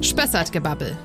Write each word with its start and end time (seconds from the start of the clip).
Spessartgebabbel. 0.00 0.96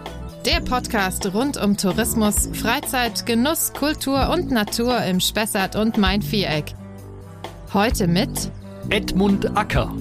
Der 0.45 0.59
Podcast 0.59 1.33
rund 1.33 1.57
um 1.57 1.77
Tourismus, 1.77 2.49
Freizeit, 2.53 3.25
Genuss, 3.25 3.73
Kultur 3.73 4.29
und 4.29 4.51
Natur 4.51 5.03
im 5.03 5.19
Spessart 5.19 5.75
und 5.75 5.97
Main-Viereck. 5.97 6.73
Heute 7.73 8.07
mit 8.07 8.51
Edmund 8.89 9.55
Acker, 9.55 9.93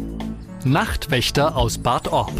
Nachtwächter 0.64 1.56
aus 1.56 1.78
Bad 1.78 2.08
Orb. 2.08 2.32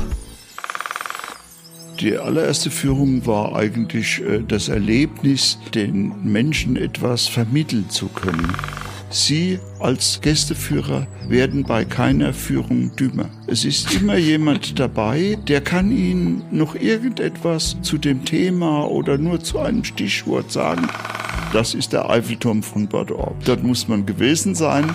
Die 2.01 2.17
allererste 2.17 2.71
Führung 2.71 3.27
war 3.27 3.55
eigentlich 3.55 4.23
äh, 4.23 4.43
das 4.47 4.69
Erlebnis, 4.69 5.59
den 5.75 6.15
Menschen 6.25 6.77
etwas 6.77 7.29
vermitteln 7.29 7.91
zu 7.91 8.09
können. 8.09 8.55
Sie 9.13 9.59
als 9.81 10.21
Gästeführer 10.21 11.09
werden 11.29 11.65
bei 11.65 11.85
keiner 11.85 12.33
Führung 12.33 12.95
dümmer. 12.95 13.29
Es 13.49 13.65
ist 13.65 13.93
immer 13.93 14.17
jemand 14.17 14.79
dabei, 14.79 15.37
der 15.49 15.61
kann 15.61 15.91
Ihnen 15.91 16.45
noch 16.53 16.77
irgendetwas 16.77 17.77
zu 17.83 17.99
dem 17.99 18.25
Thema 18.25 18.89
oder 18.89 19.19
nur 19.19 19.41
zu 19.41 19.59
einem 19.59 19.83
Stichwort 19.83 20.53
sagen. 20.53 20.87
Das 21.53 21.75
ist 21.75 21.93
der 21.93 22.09
Eiffelturm 22.09 22.63
von 22.63 22.87
Bad 22.87 23.11
Orb. 23.11 23.45
Dort 23.45 23.65
muss 23.65 23.89
man 23.89 24.07
gewesen 24.07 24.55
sein. 24.55 24.93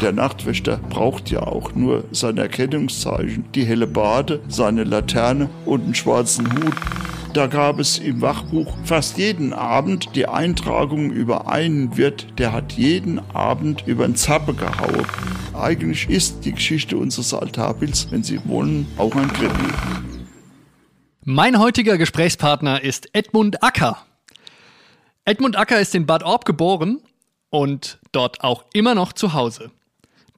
Der 0.00 0.12
Nachtwächter 0.12 0.78
braucht 0.88 1.30
ja 1.30 1.42
auch 1.42 1.74
nur 1.74 2.04
sein 2.10 2.38
Erkennungszeichen, 2.38 3.44
die 3.54 3.64
helle 3.64 3.86
Bade, 3.86 4.40
seine 4.48 4.84
Laterne 4.84 5.50
und 5.66 5.84
einen 5.84 5.94
schwarzen 5.94 6.50
Hut. 6.54 6.74
Da 7.32 7.46
gab 7.46 7.78
es 7.78 7.98
im 7.98 8.20
Wachbuch 8.20 8.76
fast 8.84 9.16
jeden 9.16 9.54
Abend 9.54 10.14
die 10.14 10.26
Eintragung 10.26 11.10
über 11.10 11.48
einen 11.48 11.96
Wirt, 11.96 12.26
der 12.38 12.52
hat 12.52 12.74
jeden 12.74 13.20
Abend 13.34 13.86
über 13.86 14.04
ein 14.04 14.16
Zappe 14.16 14.52
gehauen. 14.52 15.06
Eigentlich 15.54 16.10
ist 16.10 16.44
die 16.44 16.52
Geschichte 16.52 16.98
unseres 16.98 17.32
Altarbilds, 17.32 18.10
wenn 18.10 18.22
Sie 18.22 18.38
wollen, 18.46 18.86
auch 18.98 19.14
ein 19.14 19.32
Krimi. 19.32 19.72
Mein 21.24 21.58
heutiger 21.58 21.96
Gesprächspartner 21.96 22.82
ist 22.82 23.08
Edmund 23.14 23.62
Acker. 23.62 24.04
Edmund 25.24 25.56
Acker 25.56 25.80
ist 25.80 25.94
in 25.94 26.04
Bad 26.04 26.24
Orb 26.24 26.44
geboren 26.44 27.00
und 27.48 27.98
dort 28.12 28.44
auch 28.44 28.66
immer 28.74 28.94
noch 28.94 29.14
zu 29.14 29.32
Hause. 29.32 29.70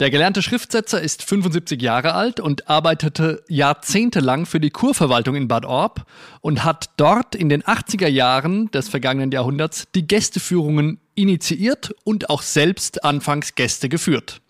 Der 0.01 0.11
gelernte 0.11 0.43
Schriftsetzer 0.43 1.01
ist 1.01 1.23
75 1.23 1.81
Jahre 1.81 2.15
alt 2.15 2.41
und 2.41 2.69
arbeitete 2.69 3.45
jahrzehntelang 3.49 4.45
für 4.45 4.59
die 4.59 4.71
Kurverwaltung 4.71 5.37
in 5.37 5.47
Bad 5.47 5.65
Orb 5.65 6.05
und 6.41 6.65
hat 6.65 6.91
dort 6.97 7.37
in 7.37 7.49
den 7.49 7.63
80er 7.63 8.09
Jahren 8.09 8.73
des 8.73 8.89
vergangenen 8.89 9.31
Jahrhunderts 9.31 9.87
die 9.95 10.05
Gästeführungen 10.05 10.99
initiiert 11.15 11.95
und 12.03 12.29
auch 12.29 12.43
selbst 12.43 13.05
anfangs 13.05 13.55
Gäste 13.55 13.89
geführt. 13.89 14.41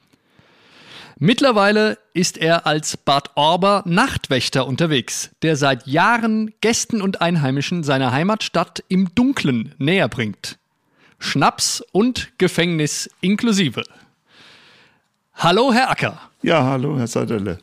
Mittlerweile 1.19 1.99
ist 2.15 2.39
er 2.39 2.67
als 2.67 2.97
Bad 2.97 3.33
Orber 3.35 3.83
Nachtwächter 3.85 4.67
unterwegs, 4.67 5.31
der 5.43 5.57
seit 5.57 5.87
Jahren 5.87 6.55
Gästen 6.63 7.03
und 7.03 7.21
Einheimischen 7.21 7.85
seiner 7.85 8.13
Heimatstadt 8.13 8.83
im 8.89 9.15
Dunklen 9.15 9.75
näher 9.77 10.09
bringt. 10.09 10.59
Schnaps 11.19 11.83
und 11.93 12.33
Gefängnis 12.39 13.11
inklusive. 13.21 13.85
Hallo, 15.37 15.73
Herr 15.73 15.91
Acker. 15.91 16.19
Ja, 16.43 16.65
hallo, 16.65 16.97
Herr 16.97 17.07
Seiderle. 17.07 17.59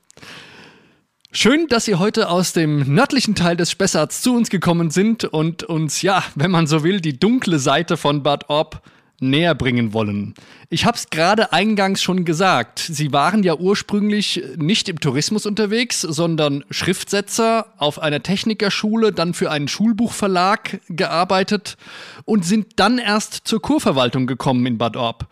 Schön, 1.31 1.67
dass 1.69 1.85
Sie 1.85 1.95
heute 1.95 2.29
aus 2.29 2.51
dem 2.51 2.93
nördlichen 2.93 3.35
Teil 3.35 3.55
des 3.55 3.71
Spessarts 3.71 4.21
zu 4.21 4.35
uns 4.35 4.49
gekommen 4.49 4.91
sind 4.91 5.23
und 5.23 5.63
uns, 5.63 6.01
ja, 6.01 6.23
wenn 6.35 6.51
man 6.51 6.67
so 6.67 6.83
will, 6.83 6.99
die 6.99 7.17
dunkle 7.17 7.57
Seite 7.57 7.95
von 7.95 8.21
Bad 8.21 8.49
Orb 8.49 8.81
näher 9.21 9.55
bringen 9.55 9.93
wollen. 9.93 10.33
Ich 10.69 10.85
habe 10.85 10.97
es 10.97 11.09
gerade 11.09 11.53
eingangs 11.53 12.01
schon 12.01 12.25
gesagt. 12.25 12.79
Sie 12.79 13.13
waren 13.13 13.43
ja 13.43 13.55
ursprünglich 13.55 14.43
nicht 14.57 14.89
im 14.89 14.99
Tourismus 14.99 15.45
unterwegs, 15.45 16.01
sondern 16.01 16.65
Schriftsetzer 16.69 17.67
auf 17.77 18.01
einer 18.01 18.21
Technikerschule, 18.21 19.13
dann 19.13 19.33
für 19.33 19.51
einen 19.51 19.69
Schulbuchverlag 19.69 20.81
gearbeitet 20.89 21.77
und 22.25 22.43
sind 22.43 22.73
dann 22.77 22.97
erst 22.97 23.47
zur 23.47 23.61
Kurverwaltung 23.61 24.27
gekommen 24.27 24.65
in 24.65 24.77
Bad 24.77 24.97
Orb. 24.97 25.27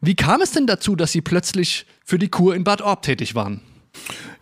Wie 0.00 0.14
kam 0.14 0.40
es 0.40 0.52
denn 0.52 0.66
dazu, 0.66 0.94
dass 0.94 1.12
Sie 1.12 1.20
plötzlich 1.20 1.86
für 2.04 2.18
die 2.18 2.28
Kur 2.28 2.54
in 2.54 2.64
Bad 2.64 2.82
Orb 2.82 3.02
tätig 3.02 3.34
waren? 3.34 3.60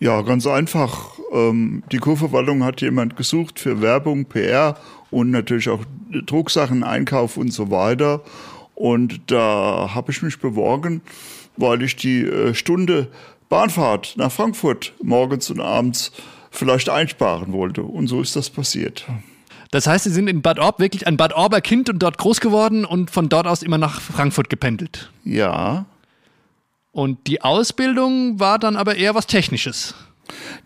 Ja, 0.00 0.20
ganz 0.20 0.46
einfach. 0.46 1.18
Ähm, 1.32 1.82
die 1.90 1.98
Kurverwaltung 1.98 2.62
hat 2.62 2.82
jemand 2.82 3.16
gesucht 3.16 3.58
für 3.58 3.80
Werbung, 3.80 4.26
PR 4.26 4.78
und 5.10 5.30
natürlich 5.30 5.68
auch 5.70 5.82
Drucksachen, 6.10 6.84
Einkauf 6.84 7.38
und 7.38 7.52
so 7.52 7.70
weiter. 7.70 8.22
Und 8.74 9.20
da 9.30 9.94
habe 9.94 10.12
ich 10.12 10.20
mich 10.20 10.38
beworben, 10.38 11.00
weil 11.56 11.82
ich 11.82 11.96
die 11.96 12.24
äh, 12.24 12.52
Stunde 12.52 13.08
Bahnfahrt 13.48 14.14
nach 14.18 14.30
Frankfurt 14.30 14.92
morgens 15.02 15.50
und 15.50 15.60
abends 15.60 16.12
vielleicht 16.50 16.90
einsparen 16.90 17.52
wollte. 17.52 17.82
Und 17.82 18.08
so 18.08 18.20
ist 18.20 18.36
das 18.36 18.50
passiert. 18.50 19.06
Das 19.70 19.86
heißt, 19.86 20.04
Sie 20.04 20.10
sind 20.10 20.28
in 20.28 20.42
Bad 20.42 20.58
Orb 20.58 20.78
wirklich 20.78 21.06
ein 21.06 21.16
Bad 21.16 21.32
Orber 21.32 21.60
Kind 21.60 21.88
und 21.90 21.98
dort 21.98 22.18
groß 22.18 22.40
geworden 22.40 22.84
und 22.84 23.10
von 23.10 23.28
dort 23.28 23.46
aus 23.46 23.62
immer 23.62 23.78
nach 23.78 24.00
Frankfurt 24.00 24.48
gependelt. 24.48 25.10
Ja. 25.24 25.86
Und 26.92 27.26
die 27.26 27.42
Ausbildung 27.42 28.40
war 28.40 28.58
dann 28.58 28.76
aber 28.76 28.96
eher 28.96 29.14
was 29.14 29.26
Technisches. 29.26 29.94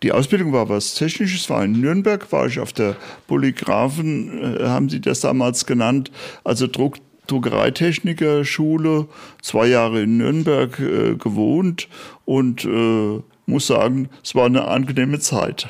Die 0.03 0.13
Ausbildung 0.13 0.53
war 0.53 0.69
was 0.69 0.95
Technisches, 0.95 1.51
war 1.51 1.65
in 1.65 1.73
Nürnberg, 1.73 2.31
war 2.33 2.47
ich 2.47 2.61
auf 2.61 2.73
der 2.73 2.97
Polygraphen, 3.27 4.59
äh, 4.61 4.67
haben 4.67 4.89
Sie 4.89 5.01
das 5.01 5.21
damals 5.21 5.67
genannt, 5.67 6.11
also 6.45 6.67
Druck, 6.67 6.97
Druckereitechniker-Schule, 7.27 9.09
zwei 9.43 9.67
Jahre 9.67 10.03
in 10.03 10.17
Nürnberg 10.17 10.79
äh, 10.79 11.15
gewohnt 11.17 11.89
und 12.25 12.65
äh, 12.65 13.21
muss 13.47 13.67
sagen, 13.67 14.09
es 14.23 14.35
war 14.35 14.47
eine 14.47 14.67
angenehme 14.69 15.19
Zeit. 15.19 15.69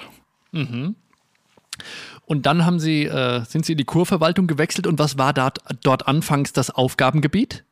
Mhm. 0.52 0.94
Und 2.30 2.46
dann 2.46 2.64
haben 2.64 2.78
Sie, 2.78 3.06
äh, 3.06 3.42
sind 3.44 3.66
Sie 3.66 3.72
in 3.72 3.78
die 3.78 3.84
Kurverwaltung 3.84 4.46
gewechselt 4.46 4.86
und 4.86 5.00
was 5.00 5.18
war 5.18 5.32
dort, 5.32 5.58
dort 5.82 6.06
anfangs 6.06 6.52
das 6.52 6.70
Aufgabengebiet? 6.70 7.64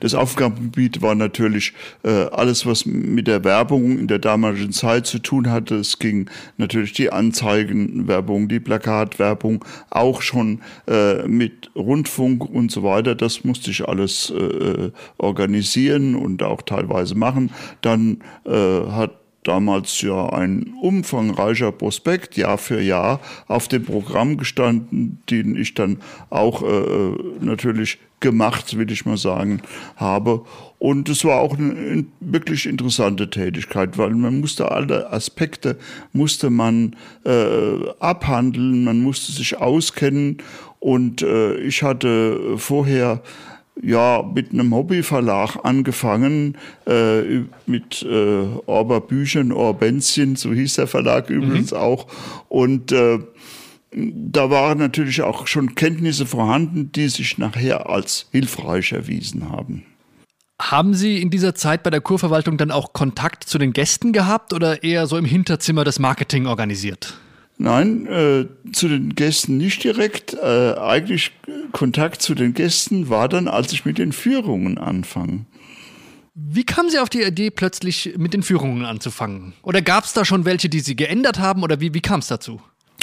Das 0.00 0.12
Aufgabengebiet 0.12 1.00
war 1.00 1.14
natürlich 1.14 1.72
äh, 2.04 2.26
alles, 2.26 2.66
was 2.66 2.84
mit 2.84 3.26
der 3.26 3.42
Werbung 3.42 3.98
in 3.98 4.06
der 4.06 4.18
damaligen 4.18 4.70
Zeit 4.72 5.06
zu 5.06 5.18
tun 5.18 5.50
hatte. 5.50 5.76
Es 5.76 5.98
ging 5.98 6.28
natürlich 6.58 6.92
die 6.92 7.10
Anzeigenwerbung, 7.10 8.48
die 8.48 8.60
Plakatwerbung, 8.60 9.64
auch 9.88 10.20
schon 10.20 10.60
äh, 10.86 11.26
mit 11.26 11.70
Rundfunk 11.74 12.44
und 12.44 12.70
so 12.70 12.82
weiter. 12.82 13.14
Das 13.14 13.44
musste 13.44 13.70
ich 13.70 13.88
alles 13.88 14.28
äh, 14.28 14.90
organisieren 15.16 16.16
und 16.16 16.42
auch 16.42 16.60
teilweise 16.60 17.14
machen. 17.14 17.50
Dann 17.80 18.18
äh, 18.44 18.90
hat 18.90 19.12
damals 19.46 20.00
ja 20.00 20.28
ein 20.30 20.74
umfangreicher 20.80 21.72
Prospekt 21.72 22.36
Jahr 22.36 22.58
für 22.58 22.80
Jahr 22.80 23.20
auf 23.48 23.68
dem 23.68 23.84
Programm 23.84 24.36
gestanden, 24.36 25.22
den 25.30 25.56
ich 25.56 25.74
dann 25.74 25.98
auch 26.30 26.62
äh, 26.62 27.12
natürlich 27.40 27.98
gemacht, 28.20 28.76
will 28.78 28.90
ich 28.90 29.04
mal 29.04 29.16
sagen, 29.16 29.62
habe. 29.96 30.44
Und 30.78 31.08
es 31.08 31.24
war 31.24 31.40
auch 31.40 31.58
eine 31.58 32.04
wirklich 32.20 32.66
interessante 32.66 33.30
Tätigkeit, 33.30 33.98
weil 33.98 34.10
man 34.10 34.40
musste 34.40 34.70
alle 34.70 35.12
Aspekte 35.12 35.78
musste 36.12 36.50
man 36.50 36.96
äh, 37.24 37.90
abhandeln, 38.00 38.84
man 38.84 39.00
musste 39.00 39.32
sich 39.32 39.58
auskennen 39.58 40.38
und 40.80 41.22
äh, 41.22 41.56
ich 41.58 41.82
hatte 41.82 42.58
vorher 42.58 43.22
ja 43.82 44.22
mit 44.22 44.52
einem 44.52 44.74
Hobbyverlag 44.74 45.58
angefangen, 45.64 46.56
äh, 46.86 47.40
mit 47.66 48.02
äh, 48.02 48.46
Orber 48.66 49.00
Büchern, 49.00 49.52
Orbenzien, 49.52 50.36
so 50.36 50.52
hieß 50.52 50.74
der 50.74 50.86
Verlag 50.86 51.30
übrigens 51.30 51.72
mhm. 51.72 51.78
auch. 51.78 52.06
Und 52.48 52.92
äh, 52.92 53.18
da 53.92 54.50
waren 54.50 54.78
natürlich 54.78 55.22
auch 55.22 55.46
schon 55.46 55.74
Kenntnisse 55.74 56.26
vorhanden, 56.26 56.92
die 56.92 57.08
sich 57.08 57.38
nachher 57.38 57.88
als 57.88 58.26
hilfreich 58.30 58.92
erwiesen 58.92 59.50
haben. 59.50 59.84
Haben 60.60 60.94
Sie 60.94 61.20
in 61.20 61.30
dieser 61.30 61.54
Zeit 61.54 61.82
bei 61.82 61.90
der 61.90 62.00
Kurverwaltung 62.00 62.56
dann 62.56 62.70
auch 62.70 62.94
Kontakt 62.94 63.44
zu 63.44 63.58
den 63.58 63.72
Gästen 63.72 64.12
gehabt 64.12 64.54
oder 64.54 64.82
eher 64.82 65.06
so 65.06 65.18
im 65.18 65.26
Hinterzimmer 65.26 65.84
das 65.84 65.98
Marketing 65.98 66.46
organisiert? 66.46 67.18
Nein, 67.58 68.06
äh, 68.06 68.46
zu 68.72 68.88
den 68.88 69.14
Gästen 69.14 69.56
nicht 69.56 69.82
direkt. 69.84 70.34
Äh, 70.34 70.74
eigentlich 70.74 71.32
Kontakt 71.72 72.22
zu 72.22 72.34
den 72.34 72.54
Gästen 72.54 73.08
war 73.08 73.28
dann, 73.28 73.48
als 73.48 73.72
ich 73.72 73.84
mit 73.84 73.98
den 73.98 74.12
Führungen 74.12 74.78
anfange. 74.78 75.46
Wie 76.34 76.64
kamen 76.64 76.90
Sie 76.90 76.98
auf 76.98 77.08
die 77.08 77.22
Idee, 77.22 77.50
plötzlich 77.50 78.14
mit 78.18 78.34
den 78.34 78.42
Führungen 78.42 78.84
anzufangen? 78.84 79.54
Oder 79.62 79.80
gab 79.80 80.04
es 80.04 80.12
da 80.12 80.24
schon 80.24 80.44
welche, 80.44 80.68
die 80.68 80.80
Sie 80.80 80.94
geändert 80.94 81.38
haben? 81.38 81.62
Oder 81.62 81.80
wie, 81.80 81.94
wie 81.94 82.02
kam 82.02 82.20
es 82.20 82.26
dazu? 82.26 82.60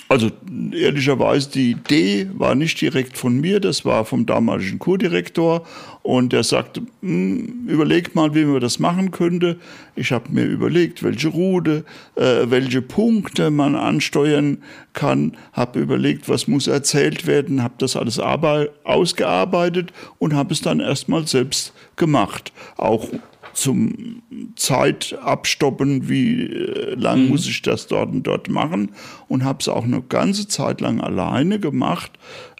Also 0.10 0.30
ehrlicherweise, 0.72 1.50
die 1.50 1.72
Idee 1.72 2.30
war 2.34 2.56
nicht 2.56 2.80
direkt 2.82 3.18
von 3.18 3.40
mir, 3.40 3.60
das 3.60 3.84
war 3.84 4.06
vom 4.06 4.26
damaligen 4.26 4.78
Kurdirektor 4.78 5.66
und 6.04 6.34
der 6.34 6.44
sagte, 6.44 6.82
hm, 7.02 7.68
überleg 7.68 8.14
mal, 8.14 8.36
wie 8.36 8.46
man 8.46 8.60
das 8.60 8.80
machen 8.80 9.12
könnte. 9.12 9.58
Ich 9.96 10.12
habe 10.12 10.30
mir 10.32 10.44
überlegt, 10.44 11.02
welche 11.04 11.30
Route, 11.30 11.86
äh, 12.16 12.46
welche 12.46 12.82
Punkte 12.82 13.50
man 13.50 13.76
ansteuern 13.76 14.60
kann, 14.92 15.38
habe 15.54 15.80
überlegt, 15.80 16.28
was 16.30 16.48
muss 16.48 16.68
erzählt 16.68 17.26
werden, 17.26 17.64
habe 17.64 17.76
das 17.78 17.96
alles 17.96 18.20
ausgearbeitet 18.20 19.94
und 20.20 20.36
habe 20.36 20.54
es 20.54 20.62
dann 20.62 20.80
erstmal 20.80 21.26
selbst 21.28 21.74
gemacht. 21.96 22.52
Auch 22.78 23.08
zum 23.54 24.22
Zeit 24.56 25.18
abstoppen, 25.22 26.10
wie 26.10 26.44
äh, 26.44 26.96
lang 26.96 27.24
mhm. 27.24 27.30
muss 27.30 27.48
ich 27.48 27.62
das 27.62 27.88
dort 27.88 28.12
und 28.12 28.24
dort 28.24 28.50
machen 28.50 28.92
und 29.28 29.44
habe 29.44 29.60
es 29.62 29.68
auch 29.68 29.84
eine 29.84 30.02
ganze 30.02 30.48
Zeit 30.48 30.82
lang 30.82 31.02
alleine 31.02 31.60
gemacht. 31.60 32.12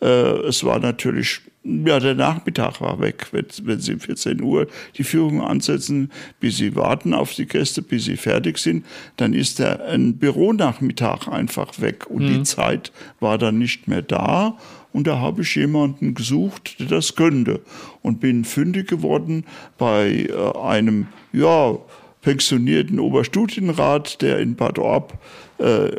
Äh, 0.02 0.08
es 0.08 0.64
war 0.64 0.80
natürlich 0.80 1.42
ja, 1.64 2.00
der 2.00 2.16
Nachmittag 2.16 2.82
war 2.82 3.00
weg, 3.00 3.28
wenn, 3.32 3.46
wenn 3.64 3.80
Sie 3.80 3.98
14 3.98 4.42
Uhr 4.42 4.68
die 4.98 5.06
Führung 5.06 5.42
ansetzen, 5.42 6.12
bis 6.40 6.58
Sie 6.58 6.76
warten 6.76 7.14
auf 7.14 7.34
die 7.34 7.46
Gäste, 7.46 7.82
bis 7.82 8.06
sie 8.06 8.18
fertig 8.18 8.58
sind, 8.58 8.86
dann 9.16 9.34
ist 9.34 9.60
der 9.60 9.86
ein 9.86 10.18
Büronachmittag 10.18 11.30
einfach 11.30 11.80
weg 11.80 12.08
und 12.10 12.24
mhm. 12.24 12.34
die 12.34 12.44
Zeit 12.44 12.92
war 13.22 13.38
dann 13.38 13.60
nicht 13.60 13.88
mehr 13.88 14.02
da. 14.02 14.58
Und 14.94 15.08
da 15.08 15.20
habe 15.20 15.42
ich 15.42 15.56
jemanden 15.56 16.14
gesucht, 16.14 16.80
der 16.80 16.88
das 16.88 17.16
könnte. 17.16 17.62
Und 18.02 18.20
bin 18.20 18.46
fündig 18.46 18.88
geworden 18.88 19.46
bei 19.78 20.28
äh, 20.30 20.58
einem, 20.60 21.08
ja, 21.34 21.78
pensionierten 22.24 23.00
Oberstudienrat, 23.00 24.22
der 24.22 24.40
in 24.40 24.56
Bad 24.56 24.80
Orb 24.80 25.20
äh, 25.60 25.90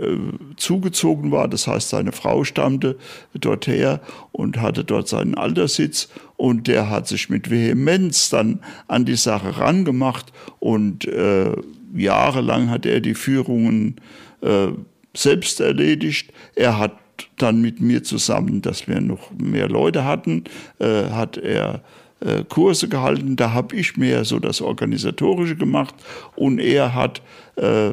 zugezogen 0.56 1.30
war. 1.30 1.48
Das 1.48 1.66
heißt, 1.66 1.90
seine 1.90 2.12
Frau 2.12 2.44
stammte 2.44 2.98
dorther 3.34 4.00
und 4.32 4.60
hatte 4.60 4.84
dort 4.84 5.06
seinen 5.06 5.36
Alterssitz. 5.36 6.08
Und 6.36 6.66
der 6.66 6.90
hat 6.90 7.06
sich 7.06 7.28
mit 7.28 7.50
Vehemenz 7.50 8.30
dann 8.30 8.60
an 8.88 9.04
die 9.04 9.16
Sache 9.16 9.58
rangemacht. 9.58 10.32
Und 10.58 11.06
äh, 11.06 11.52
jahrelang 11.94 12.70
hat 12.70 12.86
er 12.86 13.00
die 13.00 13.14
Führungen 13.14 13.96
äh, 14.40 14.68
selbst 15.14 15.60
erledigt. 15.60 16.32
Er 16.56 16.78
hat 16.78 17.03
dann 17.36 17.60
mit 17.60 17.80
mir 17.80 18.02
zusammen, 18.02 18.62
dass 18.62 18.88
wir 18.88 19.00
noch 19.00 19.30
mehr 19.32 19.68
Leute 19.68 20.04
hatten, 20.04 20.44
äh, 20.78 21.10
hat 21.10 21.36
er 21.36 21.82
äh, 22.20 22.44
Kurse 22.44 22.88
gehalten. 22.88 23.36
Da 23.36 23.52
habe 23.52 23.76
ich 23.76 23.96
mehr 23.96 24.24
so 24.24 24.38
das 24.38 24.60
Organisatorische 24.60 25.56
gemacht 25.56 25.94
und 26.36 26.58
er 26.58 26.94
hat 26.94 27.22
äh, 27.56 27.92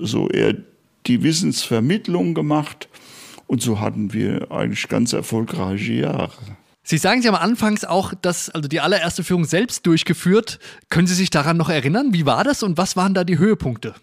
so 0.00 0.28
eher 0.28 0.56
die 1.06 1.22
Wissensvermittlung 1.22 2.34
gemacht. 2.34 2.88
Und 3.46 3.60
so 3.60 3.80
hatten 3.80 4.12
wir 4.12 4.50
eigentlich 4.50 4.88
ganz 4.88 5.12
erfolgreiche 5.12 5.92
Jahre. 5.92 6.30
Sie 6.84 6.98
sagen, 6.98 7.22
Sie 7.22 7.28
haben 7.28 7.36
anfangs 7.36 7.84
auch 7.84 8.12
das, 8.20 8.50
also 8.50 8.68
die 8.68 8.80
allererste 8.80 9.22
Führung 9.22 9.44
selbst 9.44 9.86
durchgeführt. 9.86 10.58
Können 10.88 11.06
Sie 11.06 11.14
sich 11.14 11.30
daran 11.30 11.56
noch 11.56 11.68
erinnern? 11.68 12.12
Wie 12.12 12.26
war 12.26 12.44
das 12.44 12.62
und 12.62 12.76
was 12.76 12.96
waren 12.96 13.14
da 13.14 13.24
die 13.24 13.38
Höhepunkte? 13.38 13.94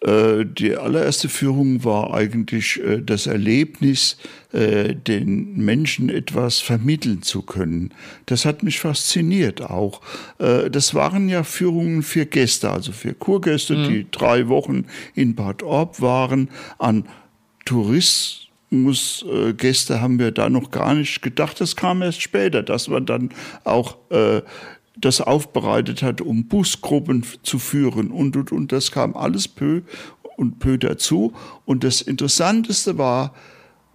Äh, 0.00 0.46
die 0.46 0.76
allererste 0.76 1.28
Führung 1.28 1.84
war 1.84 2.14
eigentlich 2.14 2.80
äh, 2.82 3.02
das 3.02 3.26
Erlebnis, 3.26 4.16
äh, 4.52 4.94
den 4.94 5.56
Menschen 5.56 6.08
etwas 6.08 6.60
vermitteln 6.60 7.20
zu 7.22 7.42
können. 7.42 7.92
Das 8.24 8.46
hat 8.46 8.62
mich 8.62 8.80
fasziniert 8.80 9.60
auch. 9.62 10.00
Das 10.38 10.94
waren 10.94 11.28
ja 11.28 11.44
Führungen 11.44 12.02
für 12.02 12.24
Gäste, 12.24 12.70
also 12.70 12.92
für 12.92 13.12
Kurgäste, 13.14 13.76
mhm. 13.76 13.88
die 13.88 14.06
drei 14.10 14.48
Wochen 14.48 14.86
in 15.14 15.34
Bad 15.34 15.62
Orb 15.62 16.00
waren. 16.00 16.48
An 16.78 17.04
Tourismusgäste 17.66 20.00
haben 20.00 20.18
wir 20.18 20.30
da 20.30 20.48
noch 20.48 20.70
gar 20.70 20.94
nicht 20.94 21.20
gedacht. 21.20 21.60
Das 21.60 21.76
kam 21.76 22.00
erst 22.02 22.22
später, 22.22 22.62
dass 22.62 22.88
man 22.88 23.04
dann 23.06 23.30
auch 23.64 23.98
das 25.00 25.20
aufbereitet 25.20 26.02
hat, 26.02 26.20
um 26.20 26.46
Busgruppen 26.46 27.24
zu 27.42 27.58
führen 27.58 28.10
und, 28.10 28.36
und, 28.36 28.52
und. 28.52 28.72
Das 28.72 28.90
kam 28.90 29.16
alles 29.16 29.48
peu 29.48 29.82
und 30.36 30.58
peu 30.58 30.78
dazu. 30.78 31.32
Und 31.64 31.84
das 31.84 32.00
Interessanteste 32.02 32.98
war 32.98 33.34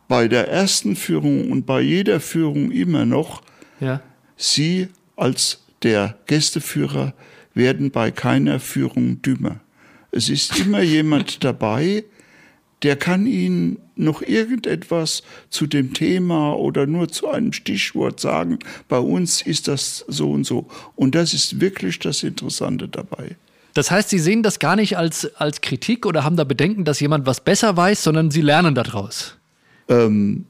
bei 0.07 0.27
der 0.27 0.47
ersten 0.49 0.95
Führung 0.95 1.51
und 1.51 1.65
bei 1.65 1.81
jeder 1.81 2.19
Führung 2.19 2.71
immer 2.71 3.05
noch, 3.05 3.41
ja. 3.79 4.01
Sie 4.37 4.89
als 5.15 5.63
der 5.83 6.17
Gästeführer 6.25 7.13
werden 7.53 7.91
bei 7.91 8.11
keiner 8.11 8.59
Führung 8.59 9.21
dümmer. 9.21 9.61
Es 10.11 10.29
ist 10.29 10.59
immer 10.59 10.81
jemand 10.81 11.43
dabei, 11.43 12.03
der 12.83 12.95
kann 12.95 13.25
Ihnen 13.25 13.79
noch 13.95 14.21
irgendetwas 14.21 15.23
zu 15.49 15.67
dem 15.67 15.93
Thema 15.93 16.53
oder 16.53 16.85
nur 16.85 17.07
zu 17.07 17.29
einem 17.29 17.53
Stichwort 17.53 18.19
sagen. 18.19 18.59
Bei 18.87 18.99
uns 18.99 19.41
ist 19.41 19.67
das 19.67 20.03
so 20.07 20.31
und 20.31 20.43
so. 20.43 20.67
Und 20.95 21.15
das 21.15 21.33
ist 21.33 21.61
wirklich 21.61 21.99
das 21.99 22.23
Interessante 22.23 22.87
dabei. 22.87 23.37
Das 23.73 23.91
heißt, 23.91 24.09
Sie 24.09 24.19
sehen 24.19 24.43
das 24.43 24.59
gar 24.59 24.75
nicht 24.75 24.97
als, 24.97 25.35
als 25.35 25.61
Kritik 25.61 26.05
oder 26.05 26.23
haben 26.23 26.37
da 26.37 26.43
Bedenken, 26.43 26.85
dass 26.85 26.99
jemand 26.99 27.25
was 27.25 27.41
besser 27.41 27.75
weiß, 27.75 28.03
sondern 28.03 28.31
Sie 28.31 28.41
lernen 28.41 28.75
daraus. 28.75 29.37
Ähm, 29.89 30.45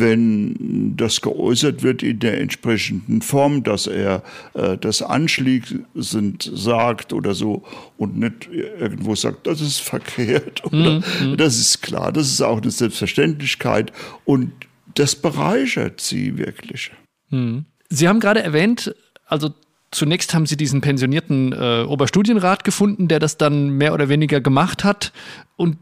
wenn 0.00 0.96
das 0.96 1.20
geäußert 1.20 1.82
wird 1.82 2.02
in 2.02 2.18
der 2.18 2.40
entsprechenden 2.40 3.22
Form, 3.22 3.62
dass 3.62 3.86
er 3.86 4.22
äh, 4.54 4.76
das 4.78 5.02
anschließend 5.02 6.50
sagt 6.54 7.12
oder 7.12 7.34
so 7.34 7.64
und 7.96 8.18
nicht 8.18 8.48
irgendwo 8.52 9.14
sagt, 9.14 9.46
das 9.46 9.60
ist 9.60 9.80
verkehrt 9.80 10.64
oder 10.72 11.00
mhm. 11.20 11.36
das 11.36 11.58
ist 11.58 11.82
klar, 11.82 12.12
das 12.12 12.28
ist 12.28 12.42
auch 12.42 12.60
eine 12.60 12.70
Selbstverständlichkeit 12.70 13.92
und 14.24 14.52
das 14.94 15.14
bereichert 15.14 16.00
sie 16.00 16.38
wirklich. 16.38 16.90
Mhm. 17.30 17.66
Sie 17.88 18.08
haben 18.08 18.20
gerade 18.20 18.42
erwähnt, 18.42 18.94
also 19.26 19.52
Zunächst 19.90 20.34
haben 20.34 20.44
sie 20.44 20.58
diesen 20.58 20.82
pensionierten 20.82 21.54
äh, 21.54 21.82
Oberstudienrat 21.88 22.62
gefunden, 22.62 23.08
der 23.08 23.20
das 23.20 23.38
dann 23.38 23.70
mehr 23.70 23.94
oder 23.94 24.10
weniger 24.10 24.42
gemacht 24.42 24.84
hat. 24.84 25.12
Und 25.56 25.78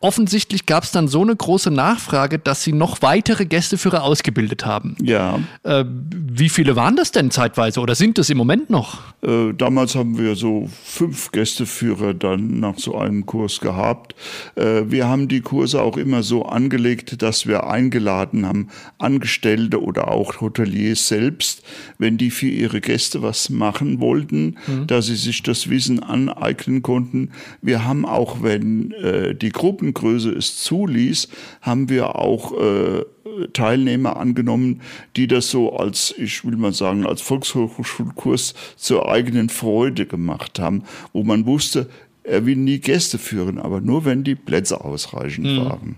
offensichtlich 0.00 0.64
gab 0.64 0.84
es 0.84 0.92
dann 0.92 1.08
so 1.08 1.20
eine 1.20 1.36
große 1.36 1.70
Nachfrage, 1.70 2.38
dass 2.38 2.62
sie 2.62 2.72
noch 2.72 3.02
weitere 3.02 3.44
Gästeführer 3.44 4.02
ausgebildet 4.02 4.64
haben. 4.64 4.96
Ja. 5.02 5.40
Äh, 5.62 5.84
wie 5.86 6.48
viele 6.48 6.74
waren 6.74 6.96
das 6.96 7.12
denn 7.12 7.30
zeitweise 7.30 7.80
oder 7.80 7.94
sind 7.94 8.18
es 8.18 8.30
im 8.30 8.38
Moment 8.38 8.70
noch? 8.70 9.00
Äh, 9.22 9.52
damals 9.52 9.94
haben 9.94 10.16
wir 10.16 10.36
so 10.36 10.70
fünf 10.84 11.32
Gästeführer 11.32 12.14
dann 12.14 12.60
nach 12.60 12.78
so 12.78 12.96
einem 12.96 13.26
Kurs 13.26 13.60
gehabt. 13.60 14.14
Äh, 14.54 14.84
wir 14.86 15.06
haben 15.06 15.28
die 15.28 15.42
Kurse 15.42 15.82
auch 15.82 15.98
immer 15.98 16.22
so 16.22 16.46
angelegt, 16.46 17.20
dass 17.20 17.46
wir 17.46 17.66
eingeladen 17.66 18.46
haben, 18.46 18.68
Angestellte 18.96 19.82
oder 19.82 20.08
auch 20.08 20.40
Hoteliers 20.40 21.08
selbst, 21.08 21.62
wenn 21.98 22.16
die 22.16 22.30
für 22.30 22.48
ihre 22.48 22.80
Gäste 22.80 23.20
was 23.20 23.50
machen 23.50 24.00
wollten, 24.00 24.56
mhm. 24.66 24.86
dass 24.86 25.06
sie 25.06 25.16
sich 25.16 25.42
das 25.42 25.68
Wissen 25.68 26.02
aneignen 26.02 26.80
konnten. 26.80 27.32
Wir 27.60 27.84
haben 27.84 28.06
auch, 28.06 28.42
wenn 28.42 28.92
äh, 28.92 29.34
die 29.34 29.50
Gruppen 29.50 29.89
Gruppengröße 29.92 30.30
es 30.30 30.62
zuließ, 30.62 31.28
haben 31.60 31.88
wir 31.88 32.16
auch 32.16 32.52
äh, 32.58 33.04
Teilnehmer 33.52 34.16
angenommen, 34.16 34.80
die 35.16 35.26
das 35.26 35.50
so 35.50 35.76
als, 35.76 36.14
ich 36.16 36.44
will 36.44 36.56
mal 36.56 36.72
sagen, 36.72 37.06
als 37.06 37.22
Volkshochschulkurs 37.22 38.54
zur 38.76 39.08
eigenen 39.08 39.48
Freude 39.48 40.06
gemacht 40.06 40.58
haben, 40.58 40.84
wo 41.12 41.22
man 41.22 41.46
wusste, 41.46 41.88
er 42.22 42.46
will 42.46 42.56
nie 42.56 42.78
Gäste 42.78 43.18
führen, 43.18 43.58
aber 43.58 43.80
nur 43.80 44.04
wenn 44.04 44.24
die 44.24 44.34
Plätze 44.34 44.82
ausreichend 44.84 45.46
mhm. 45.46 45.64
waren. 45.64 45.96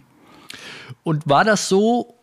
Und 1.02 1.28
war 1.28 1.44
das 1.44 1.68
so, 1.68 2.14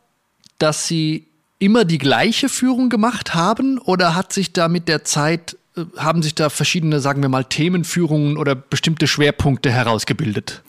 dass 0.57 0.87
Sie 0.87 1.25
immer 1.59 1.83
die 1.83 1.97
gleiche 1.97 2.47
Führung 2.47 2.89
gemacht 2.89 3.35
haben 3.35 3.77
oder 3.79 4.15
hat 4.15 4.31
sich 4.31 4.53
da 4.53 4.69
mit 4.69 4.87
der 4.87 5.03
Zeit 5.03 5.57
haben 5.97 6.21
sich 6.21 6.35
da 6.35 6.49
verschiedene, 6.49 6.99
sagen 6.99 7.21
wir 7.21 7.29
mal, 7.29 7.43
Themenführungen 7.43 8.37
oder 8.37 8.55
bestimmte 8.55 9.07
Schwerpunkte 9.07 9.71
herausgebildet? 9.71 10.63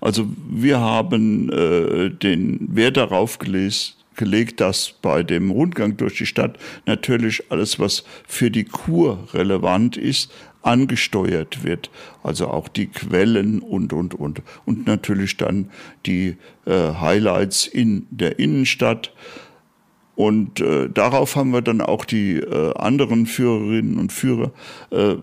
Also 0.00 0.28
wir 0.48 0.80
haben 0.80 1.50
äh, 1.50 2.10
den 2.10 2.74
Wert 2.74 2.96
darauf 2.96 3.38
gelesen, 3.38 3.94
gelegt, 4.16 4.60
dass 4.60 4.94
bei 5.00 5.22
dem 5.22 5.50
Rundgang 5.50 5.96
durch 5.96 6.18
die 6.18 6.26
Stadt 6.26 6.58
natürlich 6.86 7.50
alles, 7.50 7.78
was 7.78 8.04
für 8.26 8.50
die 8.50 8.64
Kur 8.64 9.28
relevant 9.32 9.96
ist, 9.96 10.30
angesteuert 10.62 11.64
wird. 11.64 11.90
Also 12.22 12.48
auch 12.48 12.68
die 12.68 12.88
Quellen 12.88 13.60
und, 13.60 13.92
und, 13.92 14.14
und. 14.14 14.42
Und 14.66 14.86
natürlich 14.86 15.36
dann 15.36 15.70
die 16.04 16.36
äh, 16.66 16.94
Highlights 17.00 17.66
in 17.66 18.06
der 18.10 18.38
Innenstadt. 18.38 19.12
Und 20.18 20.58
äh, 20.58 20.90
darauf 20.90 21.36
haben 21.36 21.52
wir 21.52 21.62
dann 21.62 21.80
auch 21.80 22.04
die 22.04 22.38
äh, 22.38 22.74
anderen 22.74 23.24
Führerinnen 23.24 23.98
und 23.98 24.12
Führer 24.12 24.50
äh, 24.90 25.14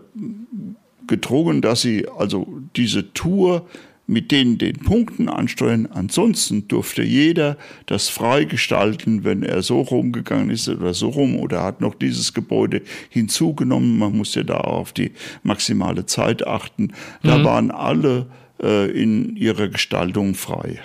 getrogen, 1.06 1.60
dass 1.60 1.82
sie 1.82 2.08
also 2.08 2.46
diese 2.76 3.12
Tour 3.12 3.66
mit 4.06 4.32
denen 4.32 4.56
den 4.56 4.78
Punkten 4.78 5.28
ansteuern. 5.28 5.86
Ansonsten 5.92 6.66
durfte 6.68 7.02
jeder 7.02 7.58
das 7.84 8.08
frei 8.08 8.44
gestalten, 8.44 9.22
wenn 9.22 9.42
er 9.42 9.60
so 9.60 9.82
rumgegangen 9.82 10.48
ist 10.48 10.66
oder 10.66 10.94
so 10.94 11.10
rum 11.10 11.36
oder 11.36 11.62
hat 11.62 11.82
noch 11.82 11.94
dieses 11.94 12.32
Gebäude 12.32 12.80
hinzugenommen. 13.10 13.98
Man 13.98 14.16
muss 14.16 14.34
ja 14.34 14.44
da 14.44 14.56
auf 14.56 14.94
die 14.94 15.12
maximale 15.42 16.06
Zeit 16.06 16.46
achten. 16.46 16.94
Da 17.22 17.36
mhm. 17.36 17.44
waren 17.44 17.70
alle 17.70 18.28
äh, 18.62 18.90
in 18.90 19.36
ihrer 19.36 19.68
Gestaltung 19.68 20.34
frei. 20.34 20.78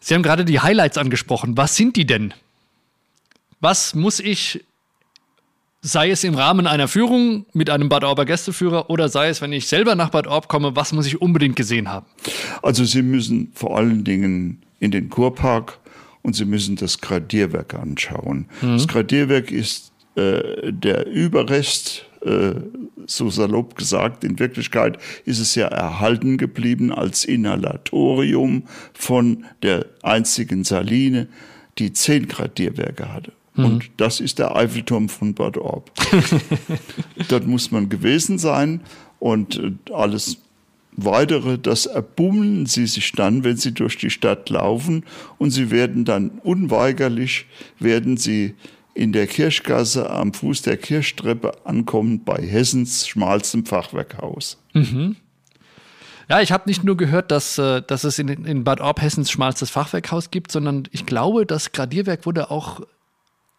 Sie 0.00 0.12
haben 0.12 0.24
gerade 0.24 0.44
die 0.44 0.58
Highlights 0.58 0.98
angesprochen. 0.98 1.56
Was 1.56 1.76
sind 1.76 1.94
die 1.94 2.06
denn? 2.06 2.34
Was 3.60 3.94
muss 3.94 4.20
ich 4.20 4.64
sei 5.82 6.10
es 6.10 6.24
im 6.24 6.34
Rahmen 6.34 6.66
einer 6.66 6.88
Führung 6.88 7.46
mit 7.52 7.70
einem 7.70 7.88
Bad 7.88 8.04
Orber 8.04 8.24
Gästeführer 8.24 8.90
oder 8.90 9.08
sei 9.08 9.28
es, 9.28 9.40
wenn 9.40 9.52
ich 9.52 9.66
selber 9.66 9.94
nach 9.94 10.10
Bad 10.10 10.26
Orb 10.26 10.48
komme, 10.48 10.76
was 10.76 10.92
muss 10.92 11.06
ich 11.06 11.20
unbedingt 11.20 11.56
gesehen 11.56 11.88
haben? 11.88 12.06
Also 12.62 12.84
Sie 12.84 13.02
müssen 13.02 13.50
vor 13.54 13.76
allen 13.76 14.04
Dingen 14.04 14.62
in 14.78 14.90
den 14.90 15.08
Kurpark 15.08 15.78
und 16.22 16.36
Sie 16.36 16.44
müssen 16.44 16.76
das 16.76 17.00
Gradierwerk 17.00 17.74
anschauen. 17.74 18.46
Mhm. 18.60 18.72
Das 18.74 18.88
Gradierwerk 18.88 19.50
ist 19.50 19.92
äh, 20.16 20.70
der 20.70 21.06
Überrest 21.06 22.04
äh, 22.22 22.52
so 23.06 23.30
salopp 23.30 23.76
gesagt. 23.76 24.22
In 24.22 24.38
Wirklichkeit 24.38 24.98
ist 25.24 25.38
es 25.38 25.54
ja 25.54 25.68
erhalten 25.68 26.36
geblieben 26.36 26.92
als 26.92 27.24
Inhalatorium 27.24 28.64
von 28.92 29.46
der 29.62 29.86
einzigen 30.02 30.64
Saline, 30.64 31.28
die 31.78 31.94
zehn 31.94 32.28
Gradierwerke 32.28 33.14
hatte. 33.14 33.32
Mhm. 33.54 33.64
Und 33.64 33.90
das 33.96 34.20
ist 34.20 34.38
der 34.38 34.54
Eiffelturm 34.56 35.08
von 35.08 35.34
Bad 35.34 35.56
Orb. 35.56 35.90
Dort 37.28 37.46
muss 37.46 37.70
man 37.70 37.88
gewesen 37.88 38.38
sein 38.38 38.80
und 39.18 39.58
äh, 39.58 39.72
alles 39.92 40.38
weitere, 40.92 41.58
das 41.58 41.86
erbummeln 41.86 42.66
sie 42.66 42.86
sich 42.86 43.12
dann, 43.12 43.44
wenn 43.44 43.56
sie 43.56 43.72
durch 43.72 43.96
die 43.96 44.10
Stadt 44.10 44.50
laufen 44.50 45.04
und 45.38 45.50
sie 45.50 45.70
werden 45.70 46.04
dann 46.04 46.30
unweigerlich, 46.42 47.46
werden 47.78 48.16
sie 48.16 48.54
in 48.94 49.12
der 49.12 49.26
Kirchgasse 49.26 50.10
am 50.10 50.34
Fuß 50.34 50.62
der 50.62 50.76
Kirchtreppe 50.76 51.52
ankommen 51.64 52.24
bei 52.24 52.42
Hessens 52.42 53.06
schmalstem 53.06 53.64
Fachwerkhaus. 53.64 54.58
Mhm. 54.74 55.16
Ja, 56.28 56.40
ich 56.40 56.52
habe 56.52 56.68
nicht 56.68 56.84
nur 56.84 56.96
gehört, 56.96 57.30
dass, 57.30 57.58
äh, 57.58 57.82
dass 57.82 58.04
es 58.04 58.18
in, 58.18 58.28
in 58.28 58.62
Bad 58.62 58.80
Orb 58.80 59.00
Hessens 59.00 59.30
schmalstes 59.30 59.70
Fachwerkhaus 59.70 60.30
gibt, 60.30 60.52
sondern 60.52 60.84
ich 60.92 61.06
glaube, 61.06 61.46
das 61.46 61.72
Gradierwerk 61.72 62.26
wurde 62.26 62.50
auch 62.50 62.82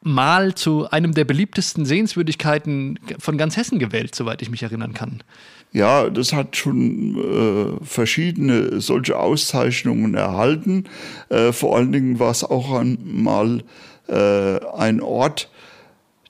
mal 0.01 0.55
zu 0.55 0.89
einem 0.89 1.13
der 1.13 1.25
beliebtesten 1.25 1.85
Sehenswürdigkeiten 1.85 2.99
von 3.19 3.37
ganz 3.37 3.57
Hessen 3.57 3.79
gewählt, 3.79 4.15
soweit 4.15 4.41
ich 4.41 4.49
mich 4.49 4.63
erinnern 4.63 4.93
kann. 4.93 5.23
Ja, 5.71 6.09
das 6.09 6.33
hat 6.33 6.57
schon 6.57 7.17
äh, 7.17 7.85
verschiedene 7.85 8.81
solche 8.81 9.17
Auszeichnungen 9.17 10.15
erhalten. 10.15 10.85
Äh, 11.29 11.53
vor 11.53 11.77
allen 11.77 11.91
Dingen 11.91 12.19
war 12.19 12.31
es 12.31 12.43
auch 12.43 12.73
einmal 12.73 13.63
äh, 14.07 14.59
ein 14.75 15.01
Ort, 15.01 15.49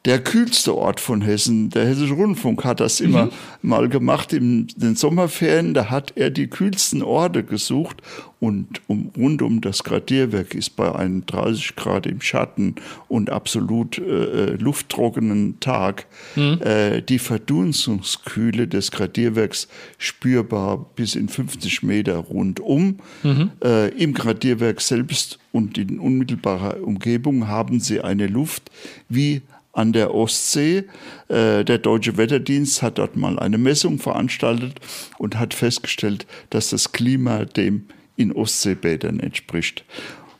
der 0.05 0.20
kühlste 0.20 0.75
Ort 0.75 1.00
von 1.00 1.22
Hessen. 1.22 1.70
Der 1.70 1.86
Hessische 1.86 2.15
Rundfunk 2.15 2.63
hat 2.63 2.79
das 2.79 3.00
immer 3.00 3.25
mhm. 3.25 3.31
mal 3.62 3.88
gemacht 3.88 4.34
in 4.34 4.67
den 4.75 4.96
Sommerferien. 4.96 5.75
Da 5.75 5.91
hat 5.91 6.13
er 6.15 6.31
die 6.31 6.48
kühlsten 6.48 7.03
Orte 7.03 7.43
gesucht 7.43 8.01
und 8.39 8.81
um, 8.88 9.12
rund 9.15 9.43
um 9.43 9.62
das 9.62 9.84
Gradierwerk 9.84 10.55
ist 10.55 10.72
bei 10.72 10.93
einem 10.93 11.24
30 11.27 11.75
Grad 11.75 12.08
im 12.08 12.20
Schatten 12.22 12.75
und 13.08 13.29
absolut 13.29 14.00
äh, 14.00 14.01
äh, 14.01 14.55
lufttrockenen 14.55 15.60
Tag 15.60 16.08
mhm. 16.36 16.60
äh, 16.62 17.01
die 17.01 17.20
Verdunstungskühle 17.20 18.67
des 18.67 18.89
Gradierwerks 18.89 19.67
spürbar 20.00 20.84
bis 20.96 21.13
in 21.13 21.29
50 21.29 21.84
Meter 21.84 22.15
rundum. 22.15 22.98
Mhm. 23.22 23.51
Äh, 23.63 23.89
Im 23.89 24.15
Gradierwerk 24.15 24.81
selbst 24.81 25.38
und 25.51 25.77
in 25.77 26.00
unmittelbarer 26.00 26.81
Umgebung 26.81 27.48
haben 27.48 27.79
sie 27.79 28.01
eine 28.01 28.25
Luft 28.25 28.72
wie 29.08 29.43
an 29.74 29.94
der 29.94 30.13
Ostsee. 30.13 30.86
Äh, 31.28 31.63
der 31.63 31.78
Deutsche 31.78 32.18
Wetterdienst 32.18 32.82
hat 32.82 32.98
dort 32.98 33.16
mal 33.16 33.40
eine 33.40 33.58
Messung 33.58 34.00
veranstaltet 34.00 34.80
und 35.18 35.38
hat 35.40 35.54
festgestellt, 35.54 36.25
dass 36.50 36.70
das 36.70 36.92
Klima 36.92 37.46
dem 37.46 37.88
in 38.16 38.32
Ostseebädern 38.32 39.20
entspricht. 39.20 39.86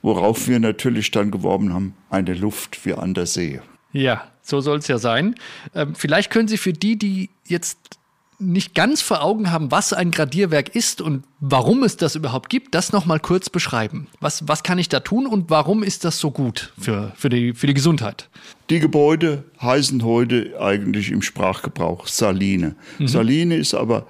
Worauf 0.02 0.48
wir 0.48 0.60
natürlich 0.60 1.12
dann 1.12 1.32
geworben 1.32 1.74
haben, 1.74 1.96
eine 2.10 2.34
Luft 2.34 2.86
wie 2.86 2.94
an 2.94 3.14
der 3.14 3.26
See. 3.26 3.62
Ja, 3.94 4.28
so 4.42 4.62
soll 4.62 4.80
es 4.80 4.88
ja 4.88 4.98
sein. 4.98 5.36
Ähm, 5.76 5.96
vielleicht 5.96 6.32
können 6.32 6.48
Sie 6.48 6.58
für 6.58 6.74
die, 6.74 6.98
die 6.98 7.30
jetzt 7.46 8.01
nicht 8.42 8.76
ganz 8.76 9.02
vor 9.02 9.24
Augen 9.24 9.52
haben, 9.52 9.72
was 9.72 9.94
ein 9.94 10.12
Gradierwerk 10.12 10.76
ist 10.76 11.02
und 11.02 11.24
warum 11.40 11.84
es 11.84 11.96
das 11.98 12.16
überhaupt 12.16 12.50
gibt, 12.50 12.76
das 12.76 12.92
nochmal 12.92 13.20
kurz 13.20 13.50
beschreiben. 13.50 14.08
Was, 14.20 14.48
was 14.48 14.64
kann 14.64 14.80
ich 14.80 14.90
da 14.90 15.00
tun 15.00 15.28
und 15.28 15.50
warum 15.50 15.84
ist 15.84 16.04
das 16.04 16.20
so 16.20 16.32
gut 16.32 16.74
für, 16.80 17.14
für, 17.16 17.30
die, 17.30 17.54
für 17.54 17.68
die 17.68 17.74
Gesundheit? 17.74 18.30
Die 18.70 18.80
Gebäude 18.80 19.44
heißen 19.62 20.04
heute 20.04 20.60
eigentlich 20.60 21.12
im 21.12 21.22
Sprachgebrauch 21.22 22.08
Saline. 22.08 22.76
Mhm. 23.00 23.08
Saline 23.08 23.56
ist 23.56 23.74
aber 23.74 24.08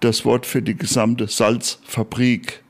das 0.00 0.24
Wort 0.24 0.46
für 0.46 0.62
die 0.62 0.76
gesamte 0.76 1.28
Salzfabrik. 1.28 2.62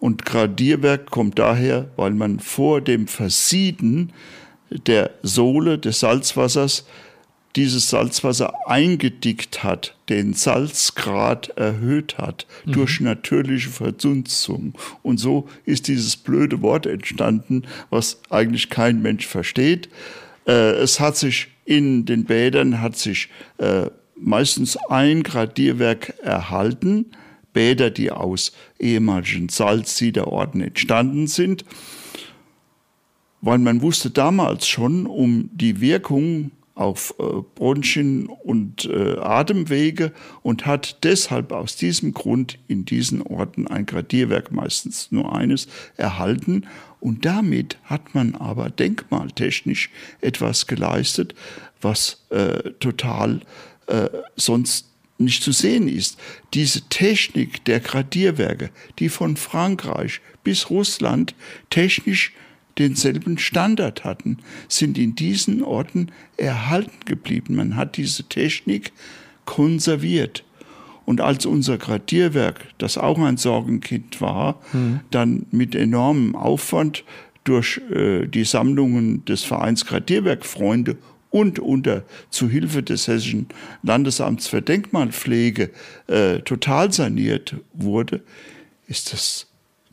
Und 0.00 0.24
Gradierwerk 0.24 1.10
kommt 1.10 1.38
daher, 1.38 1.90
weil 1.96 2.10
man 2.10 2.40
vor 2.40 2.80
dem 2.80 3.06
Versieden 3.06 4.12
der 4.86 5.10
Sohle 5.22 5.78
des 5.78 6.00
Salzwassers 6.00 6.84
dieses 7.56 7.90
Salzwasser 7.90 8.54
eingedickt 8.66 9.62
hat, 9.62 9.96
den 10.08 10.34
Salzgrad 10.34 11.48
erhöht 11.56 12.18
hat 12.18 12.46
mhm. 12.64 12.72
durch 12.72 13.00
natürliche 13.00 13.68
Verdunstung. 13.68 14.74
Und 15.02 15.18
so 15.18 15.48
ist 15.64 15.88
dieses 15.88 16.16
blöde 16.16 16.62
Wort 16.62 16.86
entstanden, 16.86 17.64
was 17.90 18.20
eigentlich 18.30 18.70
kein 18.70 19.02
Mensch 19.02 19.26
versteht. 19.26 19.88
Äh, 20.46 20.72
es 20.72 21.00
hat 21.00 21.16
sich 21.16 21.48
in 21.64 22.04
den 22.04 22.24
Bädern 22.24 22.80
hat 22.80 22.96
sich 22.96 23.28
äh, 23.58 23.86
meistens 24.16 24.76
ein 24.88 25.22
Gradierwerk 25.22 26.14
erhalten. 26.22 27.12
Bäder, 27.52 27.90
die 27.90 28.10
aus 28.10 28.52
ehemaligen 28.78 29.48
Salzsiederorten 29.48 30.62
entstanden 30.62 31.26
sind, 31.26 31.64
weil 33.42 33.58
man 33.58 33.82
wusste 33.82 34.10
damals 34.10 34.66
schon 34.66 35.06
um 35.06 35.50
die 35.52 35.80
Wirkung 35.80 36.50
auf 36.74 37.14
äh, 37.18 37.22
Bronchien 37.54 38.26
und 38.26 38.86
äh, 38.86 39.18
Atemwege 39.18 40.12
und 40.42 40.66
hat 40.66 41.04
deshalb 41.04 41.52
aus 41.52 41.76
diesem 41.76 42.14
Grund 42.14 42.58
in 42.68 42.84
diesen 42.84 43.22
Orten 43.22 43.66
ein 43.66 43.86
Gradierwerk, 43.86 44.52
meistens 44.52 45.12
nur 45.12 45.34
eines, 45.34 45.68
erhalten. 45.96 46.66
Und 47.00 47.24
damit 47.24 47.78
hat 47.84 48.14
man 48.14 48.34
aber 48.34 48.70
denkmaltechnisch 48.70 49.90
etwas 50.20 50.66
geleistet, 50.66 51.34
was 51.80 52.24
äh, 52.30 52.70
total 52.80 53.40
äh, 53.86 54.08
sonst 54.36 54.88
nicht 55.18 55.42
zu 55.42 55.52
sehen 55.52 55.88
ist. 55.88 56.18
Diese 56.54 56.82
Technik 56.88 57.64
der 57.64 57.80
Gradierwerke, 57.80 58.70
die 58.98 59.08
von 59.08 59.36
Frankreich 59.36 60.20
bis 60.44 60.70
Russland 60.70 61.34
technisch 61.70 62.32
denselben 62.78 63.38
Standard 63.38 64.04
hatten, 64.04 64.38
sind 64.68 64.98
in 64.98 65.14
diesen 65.14 65.62
Orten 65.62 66.10
erhalten 66.36 67.04
geblieben. 67.04 67.56
Man 67.56 67.76
hat 67.76 67.96
diese 67.96 68.24
Technik 68.24 68.92
konserviert. 69.44 70.44
Und 71.04 71.20
als 71.20 71.46
unser 71.46 71.78
Gradierwerk, 71.78 72.66
das 72.78 72.96
auch 72.96 73.18
ein 73.18 73.36
Sorgenkind 73.36 74.20
war, 74.20 74.60
mhm. 74.72 75.00
dann 75.10 75.46
mit 75.50 75.74
enormem 75.74 76.36
Aufwand 76.36 77.04
durch 77.44 77.80
äh, 77.90 78.26
die 78.26 78.44
Sammlungen 78.44 79.24
des 79.24 79.42
Vereins 79.42 79.84
Gradierwerkfreunde 79.84 80.96
und 81.30 81.58
unter 81.58 82.04
Zuhilfe 82.30 82.82
des 82.82 83.08
Hessischen 83.08 83.48
Landesamts 83.82 84.46
für 84.46 84.62
Denkmalpflege 84.62 85.70
äh, 86.06 86.40
total 86.40 86.92
saniert 86.92 87.56
wurde, 87.72 88.22
ist 88.86 89.12
das 89.12 89.48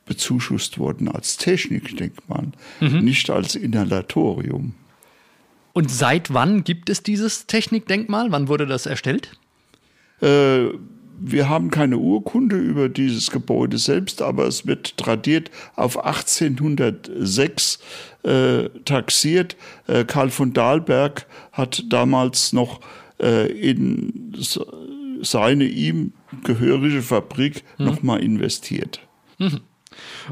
bezuschusst 0.09 0.79
worden 0.79 1.07
als 1.07 1.37
Technikdenkmal, 1.37 2.47
mhm. 2.81 2.99
nicht 2.99 3.29
als 3.29 3.55
Inhalatorium. 3.55 4.73
Und 5.71 5.89
seit 5.89 6.33
wann 6.33 6.65
gibt 6.65 6.89
es 6.89 7.03
dieses 7.03 7.45
Technikdenkmal? 7.45 8.31
Wann 8.31 8.47
wurde 8.47 8.65
das 8.65 8.87
erstellt? 8.87 9.37
Äh, 10.19 10.69
wir 11.21 11.47
haben 11.47 11.69
keine 11.69 11.99
Urkunde 11.99 12.57
über 12.57 12.89
dieses 12.89 13.29
Gebäude 13.29 13.77
selbst, 13.77 14.21
aber 14.23 14.47
es 14.47 14.65
wird 14.65 14.97
tradiert 14.97 15.51
auf 15.75 16.03
1806 16.03 17.79
äh, 18.23 18.69
taxiert. 18.85 19.55
Äh, 19.87 20.05
Karl 20.05 20.31
von 20.31 20.53
Dahlberg 20.53 21.27
hat 21.51 21.83
damals 21.89 22.51
noch 22.51 22.81
äh, 23.21 23.51
in 23.51 24.33
seine 25.21 25.65
ihm 25.65 26.13
gehörige 26.43 27.03
Fabrik 27.03 27.63
mhm. 27.77 27.85
nochmal 27.85 28.23
investiert. 28.23 29.01
Mhm. 29.37 29.61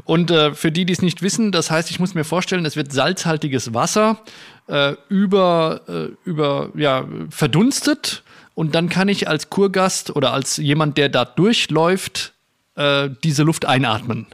Und 0.04 0.30
äh, 0.30 0.54
für 0.54 0.70
die, 0.72 0.84
die 0.84 0.92
es 0.92 1.02
nicht 1.02 1.22
wissen, 1.22 1.52
das 1.52 1.70
heißt, 1.70 1.90
ich 1.90 2.00
muss 2.00 2.14
mir 2.14 2.24
vorstellen, 2.24 2.64
es 2.64 2.76
wird 2.76 2.92
salzhaltiges 2.92 3.74
Wasser 3.74 4.22
äh, 4.68 4.94
über, 5.08 5.80
äh, 5.88 6.28
über 6.28 6.70
ja, 6.76 7.06
verdunstet 7.30 8.22
und 8.54 8.74
dann 8.74 8.88
kann 8.88 9.08
ich 9.08 9.28
als 9.28 9.50
Kurgast 9.50 10.14
oder 10.14 10.32
als 10.32 10.56
jemand, 10.56 10.98
der 10.98 11.08
da 11.08 11.24
durchläuft, 11.24 12.34
äh, 12.76 13.08
diese 13.24 13.42
Luft 13.42 13.66
einatmen. 13.66 14.26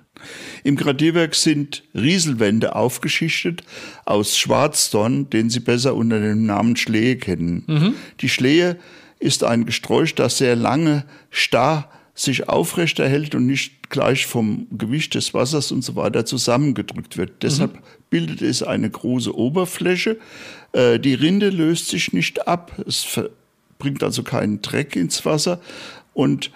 Im 0.62 0.76
Gradierwerk 0.76 1.34
sind 1.34 1.82
Rieselwände 1.94 2.74
aufgeschichtet 2.74 3.62
aus 4.06 4.38
Schwarzdorn, 4.38 5.28
den 5.28 5.50
Sie 5.50 5.60
besser 5.60 5.94
unter 5.94 6.20
dem 6.20 6.46
Namen 6.46 6.76
Schlehe 6.76 7.16
kennen. 7.16 7.64
Mhm. 7.66 7.94
Die 8.20 8.28
Schlehe 8.28 8.78
ist 9.18 9.44
ein 9.44 9.66
Gesträuch, 9.66 10.14
das 10.14 10.38
sehr 10.38 10.56
lange 10.56 11.04
starr 11.30 11.90
sich 12.14 12.48
aufrechterhält 12.48 13.34
und 13.34 13.46
nicht 13.46 13.83
gleich 13.94 14.26
vom 14.26 14.66
Gewicht 14.76 15.14
des 15.14 15.34
Wassers 15.34 15.70
und 15.70 15.82
so 15.82 15.94
weiter 15.94 16.26
zusammengedrückt 16.26 17.16
wird. 17.16 17.44
Deshalb 17.44 17.74
mhm. 17.74 17.80
bildet 18.10 18.42
es 18.42 18.64
eine 18.64 18.90
große 18.90 19.32
Oberfläche. 19.32 20.18
Äh, 20.72 20.98
die 20.98 21.14
Rinde 21.14 21.48
löst 21.50 21.90
sich 21.90 22.12
nicht 22.12 22.48
ab. 22.48 22.72
Es 22.88 23.20
bringt 23.78 24.02
also 24.02 24.24
keinen 24.24 24.62
Dreck 24.62 24.96
ins 24.96 25.24
Wasser 25.24 25.60
und 26.12 26.50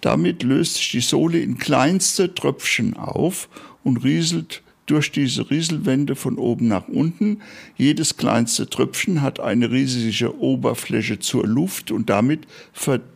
damit 0.00 0.44
löst 0.44 0.76
sich 0.76 0.92
die 0.92 1.00
Sohle 1.00 1.40
in 1.40 1.58
kleinste 1.58 2.32
Tröpfchen 2.32 2.96
auf 2.96 3.48
und 3.82 4.04
rieselt 4.04 4.62
durch 4.86 5.10
diese 5.10 5.50
Rieselwände 5.50 6.14
von 6.14 6.38
oben 6.38 6.68
nach 6.68 6.86
unten. 6.86 7.42
Jedes 7.76 8.16
kleinste 8.16 8.70
Tröpfchen 8.70 9.22
hat 9.22 9.40
eine 9.40 9.72
riesige 9.72 10.38
Oberfläche 10.38 11.18
zur 11.18 11.48
Luft 11.48 11.90
und 11.90 12.08
damit 12.10 12.46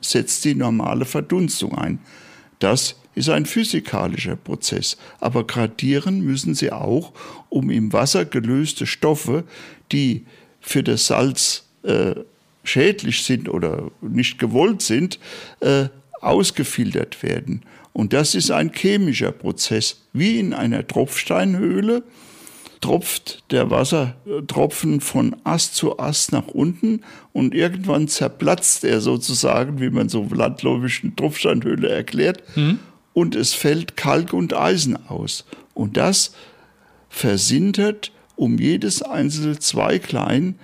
setzt 0.00 0.44
die 0.44 0.56
normale 0.56 1.04
Verdunstung 1.04 1.78
ein. 1.78 2.00
Das 2.58 2.96
ist 3.14 3.28
ein 3.28 3.46
physikalischer 3.46 4.36
Prozess. 4.36 4.96
Aber 5.20 5.46
gradieren 5.46 6.20
müssen 6.20 6.54
sie 6.54 6.72
auch, 6.72 7.12
um 7.48 7.70
im 7.70 7.92
Wasser 7.92 8.24
gelöste 8.24 8.86
Stoffe, 8.86 9.44
die 9.92 10.24
für 10.60 10.82
das 10.82 11.06
Salz 11.06 11.64
äh, 11.82 12.14
schädlich 12.64 13.22
sind 13.22 13.48
oder 13.48 13.90
nicht 14.00 14.38
gewollt 14.38 14.82
sind, 14.82 15.18
äh, 15.60 15.88
ausgefiltert 16.20 17.22
werden. 17.22 17.62
Und 17.92 18.12
das 18.12 18.34
ist 18.34 18.50
ein 18.50 18.72
chemischer 18.72 19.30
Prozess. 19.30 20.02
Wie 20.12 20.38
in 20.38 20.52
einer 20.52 20.86
Tropfsteinhöhle 20.86 22.02
tropft 22.80 23.44
der 23.50 23.70
Wassertropfen 23.70 25.00
von 25.00 25.36
Ast 25.44 25.74
zu 25.76 25.98
Ast 25.98 26.32
nach 26.32 26.48
unten 26.48 27.02
und 27.32 27.54
irgendwann 27.54 28.08
zerplatzt 28.08 28.84
er 28.84 29.00
sozusagen, 29.00 29.80
wie 29.80 29.90
man 29.90 30.08
so 30.08 30.26
landläufig 30.30 31.02
eine 31.02 31.16
Tropfsteinhöhle 31.16 31.88
erklärt, 31.88 32.42
mhm. 32.56 32.80
Und 33.14 33.34
es 33.34 33.54
fällt 33.54 33.96
Kalk 33.96 34.34
und 34.34 34.54
Eisen 34.54 35.08
aus. 35.08 35.46
Und 35.72 35.96
das 35.96 36.34
versintert 37.08 38.12
um 38.36 38.58
jedes 38.58 39.00
einzelne 39.00 39.58
Zweiglein 39.58 40.58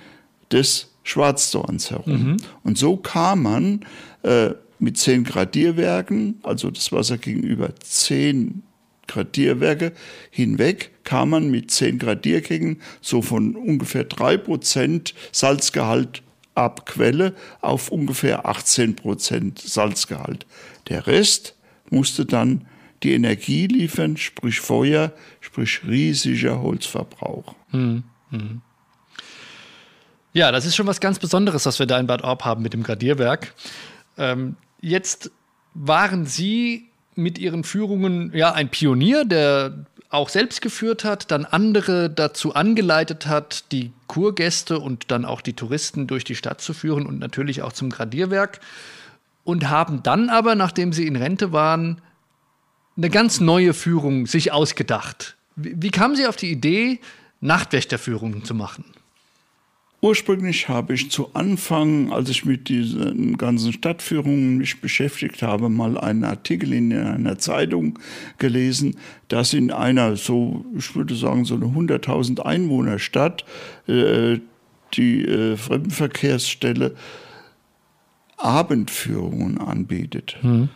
des 0.52 0.90
Schwarzdorns 1.04 1.90
herum. 1.90 2.32
Mhm. 2.32 2.36
Und 2.64 2.76
so 2.76 2.96
kam 2.96 3.42
man 3.44 3.86
äh, 4.22 4.50
mit 4.78 4.98
zehn 4.98 5.24
Gradierwerken, 5.24 6.40
also 6.42 6.70
das 6.70 6.92
Wasser 6.92 7.18
gegenüber 7.18 7.74
zehn 7.80 8.62
Gradierwerke 9.06 9.92
hinweg, 10.30 10.90
kam 11.04 11.30
man 11.30 11.50
mit 11.50 11.70
zehn 11.70 11.98
Gradiergängen 11.98 12.80
so 13.00 13.22
von 13.22 13.56
ungefähr 13.56 14.04
drei 14.04 14.36
Prozent 14.36 15.14
Salzgehalt 15.32 16.22
ab 16.54 16.86
Quelle 16.86 17.34
auf 17.60 17.90
ungefähr 17.90 18.46
18 18.46 18.96
Prozent 18.96 19.60
Salzgehalt. 19.60 20.46
Der 20.88 21.06
Rest 21.06 21.54
musste 21.90 22.24
dann 22.24 22.66
die 23.02 23.12
Energie 23.12 23.66
liefern, 23.66 24.16
sprich 24.16 24.60
Feuer, 24.60 25.12
sprich 25.40 25.80
riesiger 25.86 26.60
Holzverbrauch. 26.60 27.54
Hm, 27.70 28.04
hm. 28.30 28.60
Ja, 30.32 30.52
das 30.52 30.64
ist 30.64 30.76
schon 30.76 30.86
was 30.86 31.00
ganz 31.00 31.18
Besonderes, 31.18 31.66
was 31.66 31.78
wir 31.78 31.86
da 31.86 31.98
in 31.98 32.06
Bad 32.06 32.22
Orb 32.22 32.44
haben 32.44 32.62
mit 32.62 32.72
dem 32.72 32.82
Gradierwerk. 32.82 33.54
Ähm, 34.16 34.56
jetzt 34.80 35.30
waren 35.74 36.26
Sie 36.26 36.88
mit 37.16 37.38
Ihren 37.38 37.64
Führungen 37.64 38.32
ja 38.34 38.52
ein 38.52 38.68
Pionier, 38.68 39.24
der 39.24 39.86
auch 40.08 40.28
selbst 40.28 40.60
geführt 40.60 41.04
hat, 41.04 41.30
dann 41.30 41.44
andere 41.44 42.10
dazu 42.10 42.54
angeleitet 42.54 43.26
hat, 43.26 43.70
die 43.72 43.92
Kurgäste 44.08 44.78
und 44.80 45.10
dann 45.10 45.24
auch 45.24 45.40
die 45.40 45.52
Touristen 45.52 46.06
durch 46.06 46.24
die 46.24 46.34
Stadt 46.34 46.60
zu 46.60 46.74
führen 46.74 47.06
und 47.06 47.20
natürlich 47.20 47.62
auch 47.62 47.72
zum 47.72 47.90
Gradierwerk. 47.90 48.60
Und 49.50 49.68
haben 49.68 50.04
dann 50.04 50.28
aber, 50.28 50.54
nachdem 50.54 50.92
sie 50.92 51.08
in 51.08 51.16
Rente 51.16 51.50
waren, 51.50 52.00
eine 52.96 53.10
ganz 53.10 53.40
neue 53.40 53.74
Führung 53.74 54.28
sich 54.28 54.52
ausgedacht. 54.52 55.36
Wie, 55.56 55.74
wie 55.76 55.90
kamen 55.90 56.14
Sie 56.14 56.28
auf 56.28 56.36
die 56.36 56.52
Idee, 56.52 57.00
Nachtwächterführungen 57.40 58.44
zu 58.44 58.54
machen? 58.54 58.84
Ursprünglich 60.02 60.68
habe 60.68 60.94
ich 60.94 61.10
zu 61.10 61.34
Anfang, 61.34 62.12
als 62.12 62.30
ich 62.30 62.44
mit 62.44 62.68
diesen 62.68 63.36
ganzen 63.36 63.72
Stadtführungen 63.72 64.56
mich 64.56 64.80
beschäftigt 64.80 65.42
habe, 65.42 65.68
mal 65.68 65.98
einen 65.98 66.22
Artikel 66.22 66.72
in 66.72 66.92
einer 66.92 67.38
Zeitung 67.38 67.98
gelesen, 68.38 68.96
dass 69.26 69.52
in 69.52 69.72
einer 69.72 70.14
so, 70.14 70.64
ich 70.78 70.94
würde 70.94 71.16
sagen, 71.16 71.44
so 71.44 71.56
eine 71.56 71.66
100.000 71.66 72.40
Einwohnerstadt 72.40 73.44
äh, 73.88 74.38
die 74.94 75.24
äh, 75.24 75.56
Fremdenverkehrsstelle 75.56 76.94
Abendführungen 78.42 79.58
anbietet. 79.58 80.36
Mhm. 80.42 80.68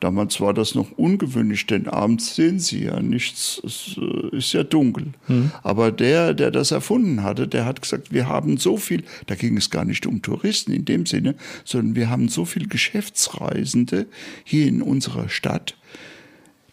Damals 0.00 0.40
war 0.40 0.54
das 0.54 0.74
noch 0.74 0.92
ungewöhnlich, 0.92 1.66
denn 1.66 1.86
abends 1.86 2.34
sehen 2.34 2.58
sie 2.58 2.84
ja 2.84 3.00
nichts, 3.00 3.60
es 3.62 3.98
äh, 3.98 4.36
ist 4.36 4.54
ja 4.54 4.64
dunkel. 4.64 5.08
Mhm. 5.28 5.50
Aber 5.62 5.92
der, 5.92 6.32
der 6.32 6.50
das 6.50 6.70
erfunden 6.70 7.22
hatte, 7.22 7.46
der 7.46 7.66
hat 7.66 7.82
gesagt, 7.82 8.10
wir 8.10 8.26
haben 8.26 8.56
so 8.56 8.78
viel, 8.78 9.04
da 9.26 9.34
ging 9.34 9.58
es 9.58 9.68
gar 9.68 9.84
nicht 9.84 10.06
um 10.06 10.22
Touristen 10.22 10.72
in 10.72 10.86
dem 10.86 11.04
Sinne, 11.04 11.34
sondern 11.66 11.96
wir 11.96 12.08
haben 12.08 12.28
so 12.28 12.46
viel 12.46 12.66
Geschäftsreisende 12.66 14.06
hier 14.42 14.66
in 14.66 14.80
unserer 14.80 15.28
Stadt, 15.28 15.76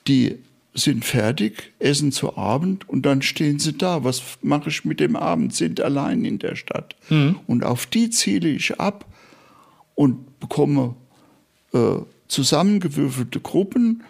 die 0.08 0.38
sind 0.74 1.04
fertig, 1.04 1.74
essen 1.80 2.14
zu 2.14 2.38
Abend 2.38 2.88
und 2.88 3.06
dann 3.06 3.22
stehen 3.22 3.60
sie 3.60 3.74
da. 3.74 4.06
Was 4.06 4.22
mache 4.42 4.70
ich 4.70 4.86
mit 4.86 5.00
dem 5.00 5.16
Abend? 5.16 5.54
Sind 5.54 5.82
allein 5.82 6.24
in 6.24 6.40
der 6.40 6.56
Stadt. 6.56 6.96
Mhm. 7.10 7.40
Und 7.48 7.66
auf 7.66 7.88
die 7.88 8.10
ziele 8.10 8.48
ich 8.48 8.80
ab 8.80 9.06
und 9.98 10.40
bekomme 10.40 10.94
äh, 11.74 11.96
zusammengewürfelte 12.28 13.40
Gruppen, 13.40 14.04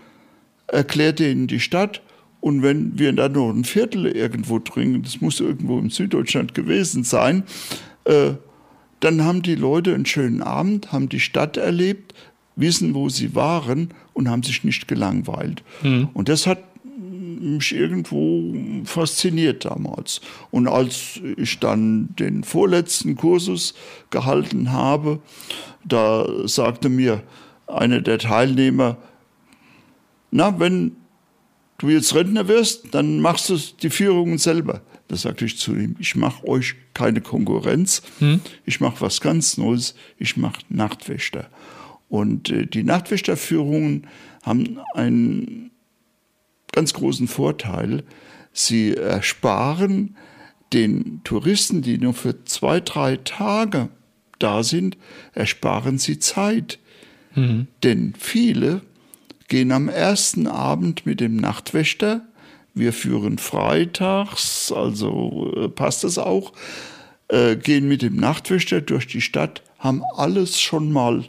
erklärt 0.67 1.19
denen 1.19 1.47
die 1.47 1.61
Stadt. 1.61 2.01
Und 2.41 2.61
wenn 2.61 2.99
wir 2.99 3.13
dann 3.13 3.31
noch 3.31 3.49
ein 3.49 3.63
Viertel 3.63 4.05
irgendwo 4.05 4.59
dringen, 4.59 5.01
das 5.01 5.21
muss 5.21 5.39
irgendwo 5.39 5.79
in 5.79 5.89
Süddeutschland 5.89 6.53
gewesen 6.53 7.05
sein, 7.05 7.43
äh, 8.03 8.33
dann 8.99 9.23
haben 9.23 9.41
die 9.43 9.55
Leute 9.55 9.95
einen 9.95 10.05
schönen 10.05 10.41
Abend, 10.41 10.91
haben 10.91 11.07
die 11.07 11.21
Stadt 11.21 11.55
erlebt, 11.55 12.13
wissen, 12.57 12.93
wo 12.93 13.07
sie 13.07 13.33
waren 13.33 13.93
und 14.13 14.29
haben 14.29 14.43
sich 14.43 14.65
nicht 14.65 14.89
gelangweilt. 14.89 15.63
Mhm. 15.83 16.09
Und 16.13 16.27
das 16.27 16.47
hat 16.47 16.59
mich 17.39 17.73
irgendwo 17.73 18.53
fasziniert 18.85 19.65
damals. 19.65 20.21
Und 20.51 20.67
als 20.67 21.19
ich 21.37 21.59
dann 21.59 22.15
den 22.17 22.43
vorletzten 22.43 23.15
Kursus 23.15 23.73
gehalten 24.09 24.71
habe, 24.71 25.19
da 25.83 26.27
sagte 26.47 26.89
mir 26.89 27.23
einer 27.67 28.01
der 28.01 28.19
Teilnehmer, 28.19 28.97
na, 30.31 30.59
wenn 30.59 30.95
du 31.77 31.89
jetzt 31.89 32.15
Rentner 32.15 32.47
wirst, 32.47 32.93
dann 32.93 33.19
machst 33.19 33.49
du 33.49 33.57
die 33.81 33.89
Führungen 33.89 34.37
selber. 34.37 34.81
Da 35.07 35.15
sagte 35.15 35.45
ich 35.45 35.57
zu 35.57 35.73
ihm, 35.75 35.95
ich 35.99 36.15
mache 36.15 36.45
euch 36.47 36.75
keine 36.93 37.21
Konkurrenz, 37.21 38.01
hm. 38.19 38.41
ich 38.65 38.81
mache 38.81 38.99
was 39.01 39.21
ganz 39.21 39.57
Neues, 39.57 39.95
ich 40.17 40.35
mache 40.35 40.61
Nachtwächter. 40.69 41.49
Und 42.09 42.49
äh, 42.49 42.65
die 42.65 42.83
Nachtwächterführungen 42.83 44.07
haben 44.43 44.79
einen 44.93 45.71
ganz 46.77 46.93
großen 46.93 47.27
Vorteil. 47.27 48.03
Sie 48.53 48.95
ersparen 48.95 50.15
den 50.73 51.21
Touristen, 51.23 51.81
die 51.81 51.97
nur 51.97 52.13
für 52.13 52.45
zwei, 52.45 52.81
drei 52.81 53.17
Tage 53.17 53.89
da 54.37 54.61
sind, 54.61 54.95
ersparen 55.33 55.97
sie 55.97 56.19
Zeit. 56.19 56.77
Mhm. 57.33 57.65
Denn 57.81 58.13
viele 58.15 58.81
gehen 59.47 59.71
am 59.71 59.89
ersten 59.89 60.45
Abend 60.45 61.07
mit 61.07 61.19
dem 61.19 61.37
Nachtwächter. 61.37 62.27
Wir 62.75 62.93
führen 62.93 63.39
freitags, 63.39 64.71
also 64.71 65.51
äh, 65.55 65.69
passt 65.69 66.03
es 66.03 66.19
auch, 66.19 66.53
äh, 67.29 67.55
gehen 67.55 67.87
mit 67.87 68.03
dem 68.03 68.17
Nachtwächter 68.17 68.81
durch 68.81 69.07
die 69.07 69.21
Stadt, 69.21 69.63
haben 69.79 70.03
alles 70.15 70.61
schon 70.61 70.91
mal 70.91 71.23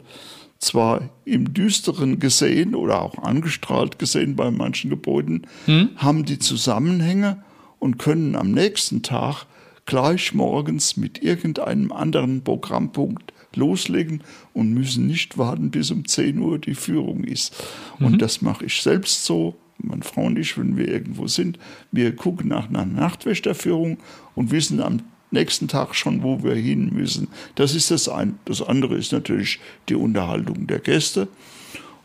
zwar 0.59 1.09
im 1.25 1.53
Düsteren 1.53 2.19
gesehen 2.19 2.75
oder 2.75 3.01
auch 3.01 3.17
angestrahlt 3.17 3.97
gesehen 3.97 4.35
bei 4.35 4.51
manchen 4.51 4.89
Gebäuden, 4.89 5.47
hm? 5.65 5.89
haben 5.95 6.25
die 6.25 6.39
Zusammenhänge 6.39 7.43
und 7.79 7.97
können 7.97 8.35
am 8.35 8.51
nächsten 8.51 9.01
Tag 9.01 9.45
gleich 9.85 10.33
morgens 10.33 10.97
mit 10.97 11.23
irgendeinem 11.23 11.91
anderen 11.91 12.43
Programmpunkt 12.43 13.33
loslegen 13.55 14.21
und 14.53 14.73
müssen 14.73 15.07
nicht 15.07 15.37
warten, 15.37 15.71
bis 15.71 15.89
um 15.91 16.05
10 16.05 16.37
Uhr 16.39 16.59
die 16.59 16.75
Führung 16.75 17.23
ist. 17.23 17.55
Mhm. 17.97 18.05
Und 18.05 18.21
das 18.21 18.41
mache 18.41 18.65
ich 18.65 18.81
selbst 18.81 19.25
so. 19.25 19.55
Meine 19.81 20.03
Frau 20.03 20.23
und 20.25 20.37
ich, 20.37 20.57
wenn 20.57 20.77
wir 20.77 20.89
irgendwo 20.89 21.27
sind, 21.27 21.57
wir 21.91 22.15
gucken 22.15 22.49
nach 22.49 22.67
einer 22.69 22.85
Nachtwächterführung 22.85 23.97
und 24.35 24.51
wissen 24.51 24.81
am 24.81 24.99
nächsten 25.31 25.67
Tag 25.67 25.95
schon, 25.95 26.23
wo 26.23 26.43
wir 26.43 26.55
hin 26.55 26.91
müssen. 26.93 27.27
Das 27.55 27.75
ist 27.75 27.91
das 27.91 28.09
eine. 28.09 28.33
Das 28.45 28.61
andere 28.61 28.95
ist 28.95 29.11
natürlich 29.11 29.59
die 29.87 29.95
Unterhaltung 29.95 30.67
der 30.67 30.79
Gäste. 30.79 31.27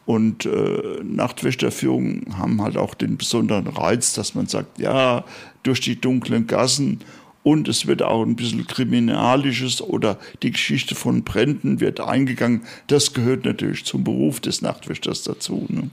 Und 0.07 0.45
äh, 0.45 1.03
Nachtwächterführungen 1.03 2.37
haben 2.37 2.61
halt 2.61 2.77
auch 2.77 2.95
den 2.95 3.17
besonderen 3.17 3.67
Reiz, 3.69 4.13
dass 4.13 4.35
man 4.35 4.47
sagt, 4.47 4.79
ja, 4.79 5.25
durch 5.63 5.81
die 5.81 5.99
dunklen 5.99 6.47
Gassen 6.47 7.01
und 7.43 7.69
es 7.69 7.87
wird 7.87 8.03
auch 8.03 8.23
ein 8.23 8.37
bisschen 8.37 8.67
Kriminalisches 8.67 9.81
oder 9.81 10.19
die 10.43 10.51
Geschichte 10.51 10.95
von 10.95 11.25
Bränden 11.25 11.79
wird 11.79 12.01
eingegangen. 12.01 12.63
Das 12.87 13.13
gehört 13.13 13.45
natürlich 13.45 13.85
zum 13.85 14.03
Beruf 14.03 14.41
des 14.41 14.63
Nachtwächters 14.63 15.23
dazu. 15.23 15.67
Ne? 15.69 15.91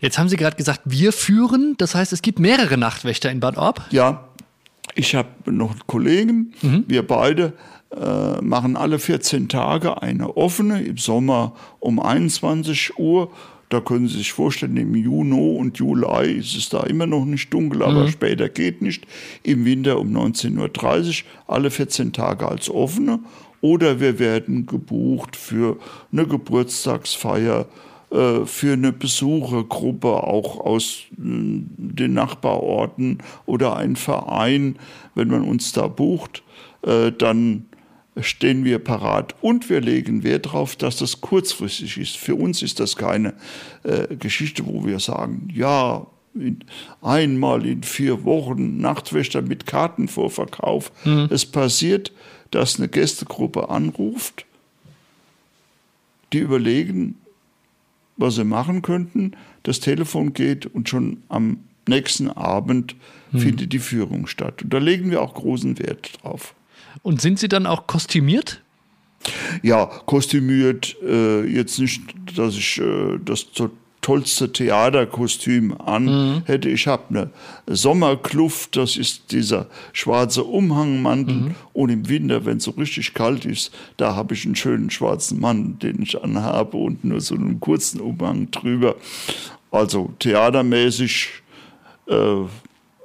Jetzt 0.00 0.18
haben 0.18 0.28
Sie 0.28 0.36
gerade 0.36 0.56
gesagt, 0.56 0.82
wir 0.84 1.12
führen. 1.12 1.74
Das 1.78 1.94
heißt, 1.94 2.12
es 2.12 2.22
gibt 2.22 2.38
mehrere 2.38 2.76
Nachtwächter 2.76 3.30
in 3.30 3.40
Bad 3.40 3.56
Orb? 3.56 3.86
Ja, 3.90 4.25
ich 4.96 5.14
habe 5.14 5.52
noch 5.52 5.74
Kollegen. 5.86 6.52
Mhm. 6.62 6.84
Wir 6.88 7.06
beide 7.06 7.52
äh, 7.90 8.40
machen 8.42 8.76
alle 8.76 8.98
14 8.98 9.48
Tage 9.48 10.02
eine 10.02 10.36
offene, 10.36 10.82
im 10.82 10.96
Sommer 10.96 11.52
um 11.80 12.00
21 12.00 12.98
Uhr 12.98 13.30
Da 13.68 13.80
können 13.80 14.06
Sie 14.06 14.18
sich 14.18 14.32
vorstellen, 14.32 14.76
im 14.76 14.94
Juni 14.94 15.58
und 15.58 15.78
Juli 15.78 16.34
ist 16.38 16.54
es 16.56 16.68
da 16.68 16.84
immer 16.84 17.06
noch 17.06 17.24
nicht 17.24 17.52
dunkel, 17.52 17.82
aber 17.82 18.04
Mhm. 18.04 18.08
später 18.10 18.48
geht 18.48 18.80
nicht. 18.80 19.06
Im 19.42 19.64
Winter 19.64 19.98
um 19.98 20.12
19.30 20.16 21.24
Uhr, 21.24 21.54
alle 21.54 21.70
14 21.72 22.12
Tage 22.12 22.46
als 22.46 22.70
offene. 22.70 23.18
Oder 23.62 23.98
wir 23.98 24.20
werden 24.20 24.66
gebucht 24.66 25.34
für 25.34 25.78
eine 26.12 26.26
Geburtstagsfeier, 26.28 27.66
für 28.44 28.72
eine 28.72 28.92
Besuchergruppe 28.92 30.08
auch 30.08 30.60
aus 30.60 31.02
äh, 31.12 31.16
den 31.18 32.14
Nachbarorten 32.14 33.18
oder 33.46 33.76
ein 33.76 33.96
Verein. 33.96 34.76
Wenn 35.14 35.28
man 35.28 35.42
uns 35.42 35.72
da 35.72 35.88
bucht, 35.88 36.42
äh, 36.82 37.10
dann 37.10 37.66
stehen 38.20 38.64
wir 38.64 38.78
parat 38.78 39.34
und 39.42 39.68
wir 39.68 39.80
legen 39.80 40.22
Wert 40.22 40.46
darauf, 40.46 40.76
dass 40.76 40.96
das 40.96 41.20
kurzfristig 41.20 41.98
ist. 41.98 42.16
Für 42.16 42.34
uns 42.34 42.62
ist 42.62 42.80
das 42.80 42.96
keine 42.96 43.34
äh, 43.82 44.14
Geschichte, 44.16 44.66
wo 44.66 44.86
wir 44.86 45.00
sagen, 45.00 45.48
ja, 45.52 46.06
in, 46.34 46.60
einmal 47.02 47.66
in 47.66 47.82
vier 47.82 48.24
Wochen 48.24 48.78
Nachtwächter 48.78 49.42
mit 49.42 49.66
Kartenvorverkauf. 49.66 50.92
Es 51.30 51.46
passiert, 51.46 52.12
dass 52.50 52.78
eine 52.78 52.88
Gästegruppe 52.88 53.70
anruft, 53.70 54.44
die 56.32 56.38
überlegen, 56.38 57.16
was 58.16 58.36
sie 58.36 58.44
machen 58.44 58.82
könnten. 58.82 59.32
Das 59.62 59.80
Telefon 59.80 60.32
geht 60.32 60.66
und 60.66 60.88
schon 60.88 61.22
am 61.28 61.58
nächsten 61.88 62.30
Abend 62.30 62.96
findet 63.32 63.72
die 63.72 63.78
Führung 63.78 64.26
statt. 64.26 64.62
Und 64.62 64.72
da 64.72 64.78
legen 64.78 65.10
wir 65.10 65.22
auch 65.22 65.34
großen 65.34 65.78
Wert 65.78 66.22
drauf. 66.22 66.54
Und 67.02 67.20
sind 67.20 67.38
Sie 67.38 67.48
dann 67.48 67.66
auch 67.66 67.86
kostümiert? 67.86 68.62
Ja, 69.62 69.86
kostümiert, 70.06 70.96
äh, 71.02 71.44
jetzt 71.44 71.78
nicht, 71.78 72.02
dass 72.36 72.56
ich 72.56 72.80
äh, 72.80 73.18
das 73.24 73.46
tollste 74.06 74.52
Theaterkostüm 74.52 75.74
an 75.84 76.42
hätte. 76.46 76.68
Ich 76.68 76.86
habe 76.86 77.02
eine 77.08 77.30
Sommerkluft, 77.66 78.76
das 78.76 78.96
ist 78.96 79.32
dieser 79.32 79.66
schwarze 79.92 80.44
Umhangmantel. 80.44 81.56
Und 81.72 81.90
im 81.90 82.08
Winter, 82.08 82.44
wenn 82.44 82.58
es 82.58 82.64
so 82.64 82.70
richtig 82.70 83.14
kalt 83.14 83.44
ist, 83.44 83.74
da 83.96 84.14
habe 84.14 84.34
ich 84.34 84.46
einen 84.46 84.54
schönen 84.54 84.90
schwarzen 84.90 85.40
Mann, 85.40 85.80
den 85.80 86.02
ich 86.02 86.22
anhabe 86.22 86.76
und 86.76 87.04
nur 87.04 87.20
so 87.20 87.34
einen 87.34 87.58
kurzen 87.58 88.00
Umhang 88.00 88.48
drüber. 88.52 88.94
Also 89.72 90.12
theatermäßig 90.20 91.42
äh, 92.06 92.44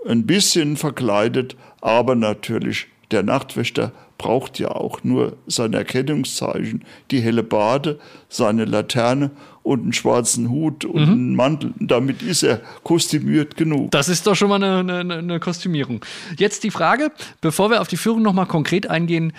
ein 0.08 0.28
bisschen 0.28 0.78
verkleidet, 0.78 1.56
aber 1.82 2.14
natürlich 2.14 2.86
der 3.10 3.24
Nachtwächter 3.24 3.92
braucht 4.22 4.60
ja 4.60 4.70
auch 4.70 5.04
nur 5.04 5.38
sein 5.48 5.74
Erkennungszeichen, 5.74 6.86
die 7.10 7.22
helle 7.22 7.42
Bade, 7.42 8.00
seine 8.30 8.66
Laterne 8.66 9.32
und 9.64 9.82
einen 9.82 9.94
schwarzen 9.94 10.52
Hut 10.52 10.86
und 10.86 11.02
einen 11.02 11.36
Mantel. 11.36 11.74
Damit 11.80 12.22
ist 12.22 12.44
er 12.44 12.62
kostümiert 12.84 13.58
genug. 13.58 13.90
Das 13.90 14.10
ist 14.10 14.28
doch 14.28 14.36
schon 14.36 14.50
mal 14.50 14.64
eine, 14.64 15.00
eine, 15.00 15.16
eine 15.16 15.40
Kostümierung. 15.40 16.06
Jetzt 16.38 16.64
die 16.64 16.70
Frage, 16.70 17.12
bevor 17.42 17.72
wir 17.72 17.82
auf 17.82 17.88
die 17.88 17.98
Führung 17.98 18.22
nochmal 18.22 18.46
konkret 18.46 18.88
eingehen, 18.92 19.34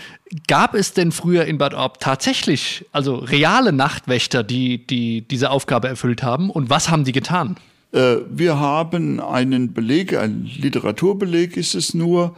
gab 0.49 0.75
es 0.75 0.95
denn 0.95 1.13
früher 1.13 1.45
in 1.45 1.59
Bad 1.59 1.75
Orb 1.75 2.01
tatsächlich, 2.01 2.85
also 2.91 3.15
reale 3.15 3.73
Nachtwächter, 3.73 4.43
die, 4.43 4.85
die 4.85 5.23
diese 5.23 5.51
Aufgabe 5.51 5.87
erfüllt 5.87 6.25
haben? 6.25 6.51
Und 6.51 6.71
was 6.71 6.91
haben 6.91 7.05
die 7.05 7.13
getan? 7.13 7.55
Äh, 7.93 8.17
wir 8.29 8.59
haben 8.59 9.21
einen 9.21 9.75
Beleg, 9.75 10.17
ein 10.17 10.51
Literaturbeleg 10.59 11.57
ist 11.57 11.77
es 11.77 11.95
nur, 11.95 12.35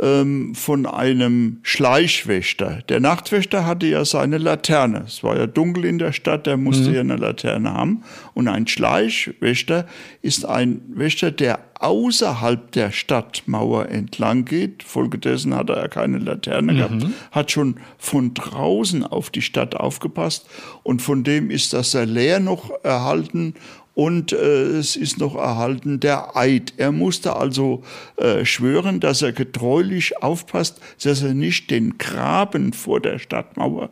ähm, 0.00 0.54
von 0.54 0.86
einem 0.86 1.58
Schleichwächter. 1.62 2.82
Der 2.88 3.00
Nachtwächter 3.00 3.66
hatte 3.66 3.86
ja 3.86 4.04
seine 4.04 4.38
Laterne. 4.38 5.04
Es 5.06 5.22
war 5.22 5.36
ja 5.36 5.46
dunkel 5.46 5.84
in 5.84 5.98
der 5.98 6.12
Stadt, 6.12 6.46
der 6.46 6.56
musste 6.56 6.90
ja 6.92 7.00
eine 7.00 7.16
Laterne 7.16 7.72
haben. 7.72 8.02
Und 8.34 8.48
ein 8.48 8.66
Schleichwächter 8.66 9.86
ist 10.20 10.44
ein 10.44 10.82
Wächter, 10.88 11.30
der 11.30 11.60
außerhalb 11.78 12.72
der 12.72 12.92
Stadtmauer 12.92 13.88
entlang 13.88 14.44
geht. 14.44 14.82
Folgedessen 14.82 15.54
hat 15.54 15.70
er 15.70 15.76
ja 15.76 15.88
keine 15.88 16.18
Laterne 16.18 16.74
gehabt, 16.74 17.06
hat 17.30 17.50
schon 17.50 17.76
von 17.98 18.32
draußen 18.32 19.04
auf 19.04 19.30
die 19.30 19.42
Stadt 19.42 19.76
aufgepasst 19.76 20.46
und 20.82 21.02
von 21.02 21.24
dem 21.24 21.50
ist 21.50 21.72
das 21.72 21.90
Salär 21.90 22.40
noch 22.40 22.70
erhalten 22.82 23.54
und 23.94 24.32
äh, 24.32 24.78
es 24.78 24.96
ist 24.96 25.18
noch 25.18 25.36
erhalten 25.36 26.00
der 26.00 26.36
Eid. 26.36 26.74
Er 26.76 26.92
musste 26.92 27.36
also 27.36 27.82
äh, 28.16 28.44
schwören, 28.44 29.00
dass 29.00 29.22
er 29.22 29.32
getreulich 29.32 30.22
aufpasst, 30.22 30.80
dass 31.02 31.22
er 31.22 31.34
nicht 31.34 31.70
den 31.70 31.98
Graben 31.98 32.72
vor 32.72 33.00
der 33.00 33.18
Stadtmauer, 33.18 33.90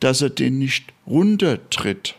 dass 0.00 0.20
er 0.20 0.30
den 0.30 0.58
nicht 0.58 0.92
runtertritt. 1.06 2.16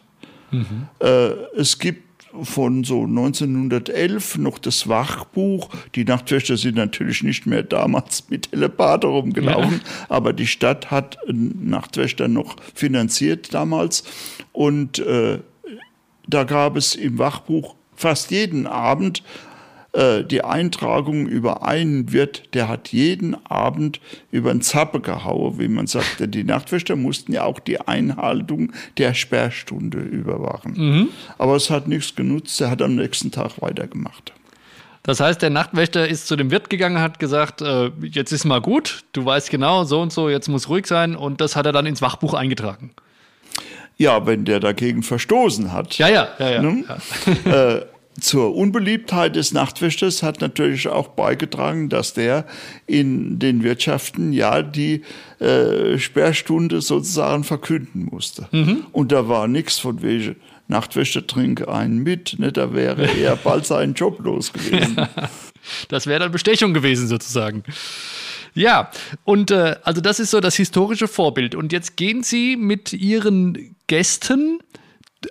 Äh, 1.06 1.32
es 1.58 1.80
gibt 1.80 2.08
von 2.44 2.84
so 2.84 3.04
1911 3.04 4.38
noch 4.38 4.60
das 4.60 4.88
Wachbuch. 4.88 5.70
Die 5.96 6.06
Nachtwächter 6.06 6.56
sind 6.56 6.76
natürlich 6.76 7.24
nicht 7.24 7.46
mehr 7.46 7.63
damals 7.63 8.30
mit 8.30 8.52
Hellebarde 8.52 9.08
rumgelaufen, 9.08 9.82
aber 10.08 10.34
die 10.34 10.48
Stadt 10.48 10.92
hat 10.92 11.18
Nachtwächter 11.28 12.28
noch 12.28 12.56
finanziert 12.74 13.54
damals. 13.54 14.04
Und 14.54 15.00
äh, 15.00 15.40
da 16.28 16.44
gab 16.44 16.76
es 16.78 16.96
im 16.96 17.18
Wachbuch 17.18 17.76
fast 17.96 18.32
jeden 18.32 18.68
Abend 18.68 19.24
äh, 19.94 20.24
die 20.24 20.44
Eintragung 20.44 21.28
über 21.28 21.63
einen 21.63 22.12
Wirt, 22.12 22.54
der 22.54 22.68
hat 22.68 22.90
jeden 22.90 23.36
Abend 23.48 24.00
über 24.32 24.52
den 24.52 24.62
Zappe 24.62 25.00
gehauen, 25.00 25.58
wie 25.58 25.68
man 25.68 25.88
sagte. 25.88 26.28
Die 26.28 26.44
Nachtwächter 26.44 26.96
mussten 26.96 27.34
ja 27.34 27.44
auch 27.44 27.60
die 27.60 27.80
Einhaltung 27.80 28.72
der 28.98 29.13
Sperrstunde 29.13 30.00
überwachen. 30.00 30.76
Aber 31.38 31.56
es 31.56 31.70
hat 31.70 31.88
nichts 31.88 32.16
genutzt, 32.16 32.62
er 32.62 32.70
hat 32.70 32.82
am 32.82 32.96
nächsten 32.96 33.32
Tag 33.32 33.62
weitergemacht. 33.62 34.34
Das 35.04 35.22
heißt, 35.22 35.42
der 35.42 35.50
Nachtwächter 35.50 36.06
ist 36.06 36.28
zu 36.28 36.36
dem 36.36 36.52
Wirt 36.52 36.70
gegangen, 36.70 37.00
hat 37.00 37.18
gesagt, 37.18 37.62
äh, 37.62 37.92
jetzt 38.02 38.34
ist 38.34 38.44
mal 38.44 38.60
gut, 38.60 39.06
du 39.13 39.24
weißt 39.24 39.50
genau, 39.50 39.86
so 39.86 40.02
und 40.02 40.12
so, 40.12 40.30
jetzt 40.30 40.50
muss 40.50 40.68
ruhig 40.68 40.86
sein. 40.86 41.16
Und 41.16 41.40
das 41.40 41.56
hat 41.56 41.66
er 41.66 41.72
dann 41.72 41.86
ins 41.86 42.02
Wachbuch 42.02 42.34
eingetragen. 42.34 42.92
Ja, 43.98 44.26
wenn 44.26 44.46
der 44.46 44.60
dagegen 44.60 45.04
verstoßen 45.04 45.74
hat. 45.74 45.98
Ja, 45.98 46.08
ja, 46.08 46.28
ja, 46.40 46.50
ja. 46.52 46.62
Ne? 46.62 46.84
ja. 47.46 47.82
zur 48.20 48.56
Unbeliebtheit 48.56 49.36
des 49.36 49.52
Nachtwächters 49.52 50.24
hat 50.24 50.42
natürlich 50.42 50.88
auch 50.88 51.10
beigetragen, 51.10 51.90
dass 51.90 52.14
der 52.14 52.46
in 52.88 53.38
den 53.38 53.64
Wirtschaften 53.64 54.34
ja 54.34 54.64
die 54.64 55.04
äh, 55.40 56.00
Sperrstunde 56.00 56.82
sozusagen 56.82 57.44
verkünden 57.44 58.08
musste. 58.12 58.48
Und 58.92 59.12
da 59.12 59.28
war 59.28 59.48
nichts 59.48 59.78
von 59.78 60.02
wegen, 60.02 60.36
Nachtwächter 60.68 61.26
trinke 61.26 61.70
einen 61.70 62.00
mit, 62.00 62.38
ne? 62.40 62.52
da 62.52 62.74
wäre 62.74 63.08
er 63.20 63.36
bald 63.38 63.66
seinen 63.66 63.94
Job 63.94 64.20
los 64.20 64.52
gewesen. 64.54 64.98
Das 65.90 66.08
wäre 66.08 66.22
dann 66.22 66.32
Bestechung 66.32 66.74
gewesen, 66.74 67.10
sozusagen. 67.10 67.62
Ja, 68.58 68.89
und 69.24 69.52
äh, 69.52 69.76
also 69.84 70.02
das 70.02 70.20
ist 70.20 70.32
so 70.32 70.39
das 70.39 70.56
historische 70.56 71.08
Vorbild. 71.08 71.54
Und 71.54 71.72
jetzt 71.72 71.96
gehen 71.96 72.24
Sie 72.24 72.56
mit 72.56 72.91
Ihren 72.91 73.76
Gästen 73.86 74.58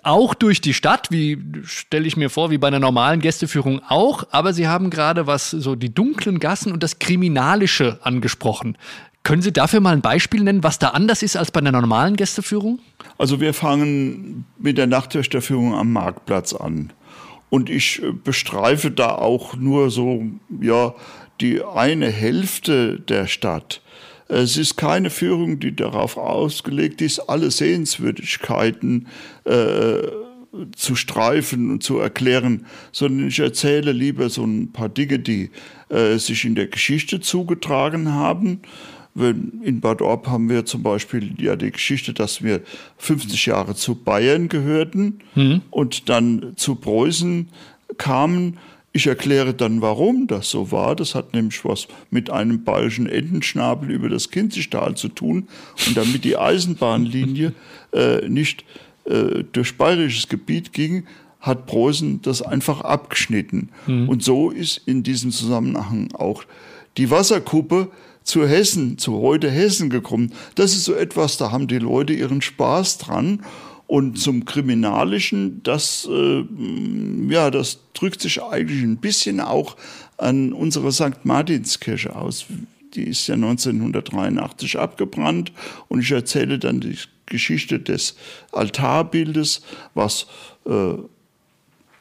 auch 0.04 0.32
durch 0.32 0.60
die 0.60 0.72
Stadt, 0.72 1.10
wie 1.10 1.36
stelle 1.64 2.06
ich 2.06 2.16
mir 2.16 2.30
vor, 2.30 2.52
wie 2.52 2.58
bei 2.58 2.68
einer 2.68 2.78
normalen 2.78 3.20
Gästeführung 3.20 3.82
auch, 3.88 4.28
aber 4.30 4.52
Sie 4.52 4.68
haben 4.68 4.90
gerade 4.90 5.26
was 5.26 5.50
so 5.50 5.74
die 5.74 5.92
dunklen 5.92 6.38
Gassen 6.38 6.70
und 6.70 6.84
das 6.84 7.00
Kriminalische 7.00 7.98
angesprochen. 8.02 8.78
Können 9.24 9.42
Sie 9.42 9.52
dafür 9.52 9.80
mal 9.80 9.92
ein 9.92 10.02
Beispiel 10.02 10.44
nennen, 10.44 10.62
was 10.62 10.78
da 10.78 10.90
anders 10.90 11.24
ist 11.24 11.36
als 11.36 11.50
bei 11.50 11.58
einer 11.58 11.72
normalen 11.72 12.14
Gästeführung? 12.14 12.78
Also 13.18 13.40
wir 13.40 13.54
fangen 13.54 14.44
mit 14.56 14.78
der 14.78 14.86
Nachtwächterführung 14.86 15.74
am 15.74 15.92
Marktplatz 15.92 16.52
an. 16.52 16.92
Und 17.50 17.70
ich 17.70 18.02
äh, 18.02 18.12
bestreife 18.12 18.92
da 18.92 19.16
auch 19.16 19.56
nur 19.56 19.90
so, 19.90 20.22
ja, 20.60 20.94
die 21.40 21.62
eine 21.62 22.10
Hälfte 22.10 23.00
der 23.00 23.26
Stadt. 23.26 23.80
Es 24.28 24.56
ist 24.56 24.76
keine 24.76 25.10
Führung, 25.10 25.60
die 25.60 25.74
darauf 25.74 26.16
ausgelegt 26.16 27.00
ist, 27.00 27.20
alle 27.20 27.50
Sehenswürdigkeiten 27.50 29.06
äh, 29.44 29.98
zu 30.74 30.96
streifen 30.96 31.70
und 31.70 31.82
zu 31.82 31.98
erklären, 31.98 32.66
sondern 32.90 33.28
ich 33.28 33.38
erzähle 33.38 33.92
lieber 33.92 34.30
so 34.30 34.44
ein 34.44 34.72
paar 34.72 34.88
Dinge, 34.88 35.18
die 35.18 35.50
äh, 35.90 36.16
sich 36.16 36.44
in 36.44 36.54
der 36.54 36.66
Geschichte 36.66 37.20
zugetragen 37.20 38.12
haben. 38.14 38.60
Wenn, 39.14 39.62
in 39.62 39.80
Bad 39.80 40.02
Orb 40.02 40.26
haben 40.26 40.50
wir 40.50 40.64
zum 40.66 40.82
Beispiel 40.82 41.32
ja 41.38 41.56
die 41.56 41.70
Geschichte, 41.70 42.12
dass 42.12 42.42
wir 42.42 42.60
50 42.98 43.46
Jahre 43.46 43.74
zu 43.74 43.94
Bayern 43.94 44.48
gehörten 44.48 45.20
und 45.70 46.08
dann 46.08 46.52
zu 46.56 46.74
Preußen 46.74 47.48
kamen. 47.96 48.58
Ich 48.96 49.06
erkläre 49.06 49.52
dann, 49.52 49.82
warum 49.82 50.26
das 50.26 50.48
so 50.48 50.72
war. 50.72 50.96
Das 50.96 51.14
hat 51.14 51.34
nämlich 51.34 51.62
was 51.66 51.86
mit 52.08 52.30
einem 52.30 52.64
bayerischen 52.64 53.06
Entenschnabel 53.06 53.90
über 53.90 54.08
das 54.08 54.30
Kinzigtal 54.30 54.94
zu 54.94 55.08
tun. 55.08 55.48
Und 55.86 55.98
damit 55.98 56.24
die 56.24 56.38
Eisenbahnlinie 56.38 57.52
äh, 57.92 58.26
nicht 58.26 58.64
äh, 59.04 59.44
durch 59.52 59.76
bayerisches 59.76 60.30
Gebiet 60.30 60.72
ging, 60.72 61.04
hat 61.40 61.66
Preußen 61.66 62.22
das 62.22 62.40
einfach 62.40 62.80
abgeschnitten. 62.80 63.68
Und 64.08 64.22
so 64.22 64.50
ist 64.50 64.80
in 64.86 65.02
diesem 65.02 65.30
Zusammenhang 65.30 66.08
auch 66.14 66.44
die 66.96 67.10
Wasserkuppe 67.10 67.90
zu 68.22 68.48
Hessen, 68.48 68.96
zu 68.96 69.20
heute 69.20 69.50
Hessen 69.50 69.90
gekommen. 69.90 70.32
Das 70.54 70.72
ist 70.72 70.84
so 70.84 70.94
etwas, 70.94 71.36
da 71.36 71.52
haben 71.52 71.68
die 71.68 71.78
Leute 71.78 72.14
ihren 72.14 72.40
Spaß 72.40 72.96
dran. 72.96 73.42
Und 73.86 74.18
zum 74.18 74.44
Kriminalischen, 74.44 75.62
das, 75.62 76.08
äh, 76.10 76.44
ja, 77.28 77.50
das 77.50 77.78
drückt 77.94 78.20
sich 78.20 78.42
eigentlich 78.42 78.82
ein 78.82 78.96
bisschen 78.96 79.40
auch 79.40 79.76
an 80.16 80.52
unserer 80.52 80.90
St. 80.90 81.24
Martinskirche 81.24 82.16
aus. 82.16 82.46
Die 82.94 83.04
ist 83.04 83.28
ja 83.28 83.34
1983 83.34 84.78
abgebrannt 84.78 85.52
und 85.88 86.00
ich 86.00 86.10
erzähle 86.10 86.58
dann 86.58 86.80
die 86.80 86.96
Geschichte 87.26 87.78
des 87.78 88.16
Altarbildes, 88.52 89.62
was 89.94 90.26
äh, 90.66 90.94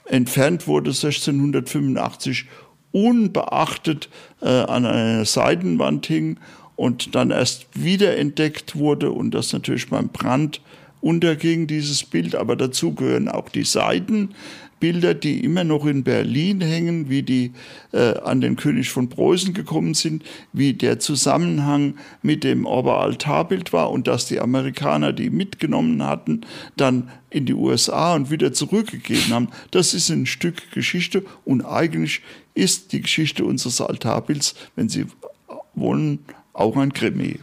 entfernt 0.06 0.68
wurde 0.68 0.92
1685, 0.92 2.46
unbeachtet 2.92 4.10
äh, 4.42 4.48
an 4.48 4.86
einer 4.86 5.26
Seitenwand 5.26 6.06
hing 6.06 6.40
und 6.76 7.16
dann 7.16 7.32
erst 7.32 7.68
wiederentdeckt 7.74 8.76
wurde 8.76 9.12
und 9.12 9.32
das 9.32 9.54
natürlich 9.54 9.90
beim 9.90 10.10
Brand 10.10 10.62
unterging, 11.02 11.68
dieses 11.68 12.04
Bild. 12.04 12.36
Aber 12.36 12.56
dazu 12.56 12.94
gehören 12.94 13.28
auch 13.28 13.50
die 13.50 13.64
Seitenbilder, 13.64 15.14
die 15.14 15.44
immer 15.44 15.64
noch 15.64 15.86
in 15.86 16.04
Berlin 16.04 16.62
hängen, 16.62 17.10
wie 17.10 17.24
die 17.24 17.52
äh, 17.92 18.18
an 18.20 18.42
den 18.42 18.56
König 18.56 18.90
von 18.90 19.10
Preußen 19.10 19.54
gekommen 19.54 19.94
sind, 19.94 20.24
wie 20.54 20.74
der 20.74 21.00
Zusammenhang 21.00 21.96
mit 22.22 22.44
dem 22.44 22.66
Oberaltarbild 22.66 23.74
war 23.74 23.92
und 23.92 24.08
dass 24.08 24.28
die 24.28 24.40
Amerikaner 24.40 25.14
die 25.14 25.30
mitgenommen 25.30 26.04
hatten, 26.04 26.42
dann 26.78 27.10
in 27.30 27.46
die 27.46 27.54
USA 27.54 28.16
und 28.16 28.32
wieder 28.32 28.54
zurückgegeben 28.54 29.34
haben. 29.34 29.50
Das 29.72 29.94
ist 29.94 30.10
ein 30.10 30.26
Stück 30.26 30.72
Geschichte 30.72 31.24
und 31.44 31.64
eigentlich 31.66 32.22
ist 32.54 32.94
die 32.94 33.02
Geschichte 33.02 33.46
unseres 33.46 33.82
Altarbilds, 33.82 34.56
wenn 34.76 34.90
Sie 34.90 35.06
wollen, 35.76 36.20
auch 36.54 36.78
ein 36.78 36.94
Krimi. 36.94 37.40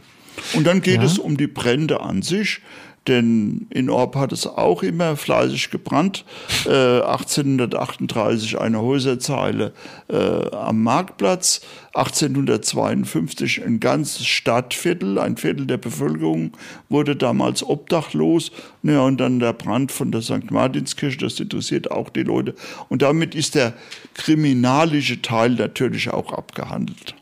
Und 0.55 0.65
dann 0.65 0.81
geht 0.81 0.97
ja. 0.97 1.03
es 1.03 1.19
um 1.19 1.37
die 1.37 1.47
Brände 1.47 2.01
an 2.01 2.21
sich. 2.21 2.61
Denn 3.07 3.67
in 3.69 3.89
Orb 3.89 4.15
hat 4.15 4.31
es 4.31 4.47
auch 4.47 4.81
immer 4.81 5.17
fleißig 5.17 5.71
gebrannt. 5.71 6.23
Äh, 6.65 7.01
1838 7.01 8.59
eine 8.59 8.81
Häuserzeile 8.81 9.73
äh, 10.07 10.49
am 10.51 10.83
Marktplatz. 10.83 11.61
1852 11.95 13.63
ein 13.63 13.79
ganzes 13.79 14.25
Stadtviertel, 14.25 15.19
ein 15.19 15.37
Viertel 15.37 15.67
der 15.67 15.77
Bevölkerung 15.77 16.53
wurde 16.89 17.15
damals 17.15 17.61
obdachlos. 17.63 18.51
Ja, 18.83 19.01
und 19.01 19.17
dann 19.19 19.39
der 19.39 19.53
Brand 19.53 19.91
von 19.91 20.11
der 20.11 20.21
St. 20.21 20.49
Martinskirche, 20.49 21.17
das 21.17 21.39
interessiert 21.39 21.91
auch 21.91 22.09
die 22.09 22.23
Leute. 22.23 22.55
Und 22.87 23.01
damit 23.01 23.35
ist 23.35 23.55
der 23.55 23.73
kriminalische 24.13 25.21
Teil 25.21 25.51
natürlich 25.51 26.09
auch 26.09 26.31
abgehandelt. 26.31 27.15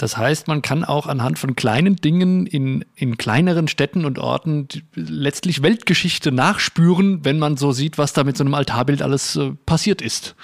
Das 0.00 0.16
heißt, 0.16 0.48
man 0.48 0.62
kann 0.62 0.82
auch 0.82 1.06
anhand 1.06 1.38
von 1.38 1.56
kleinen 1.56 1.96
Dingen 1.96 2.46
in, 2.46 2.86
in 2.96 3.18
kleineren 3.18 3.68
Städten 3.68 4.06
und 4.06 4.18
Orten 4.18 4.66
letztlich 4.94 5.62
Weltgeschichte 5.62 6.32
nachspüren, 6.32 7.22
wenn 7.22 7.38
man 7.38 7.58
so 7.58 7.72
sieht, 7.72 7.98
was 7.98 8.14
da 8.14 8.24
mit 8.24 8.34
so 8.34 8.42
einem 8.42 8.54
Altarbild 8.54 9.02
alles 9.02 9.36
äh, 9.36 9.50
passiert 9.66 10.00
ist. 10.00 10.36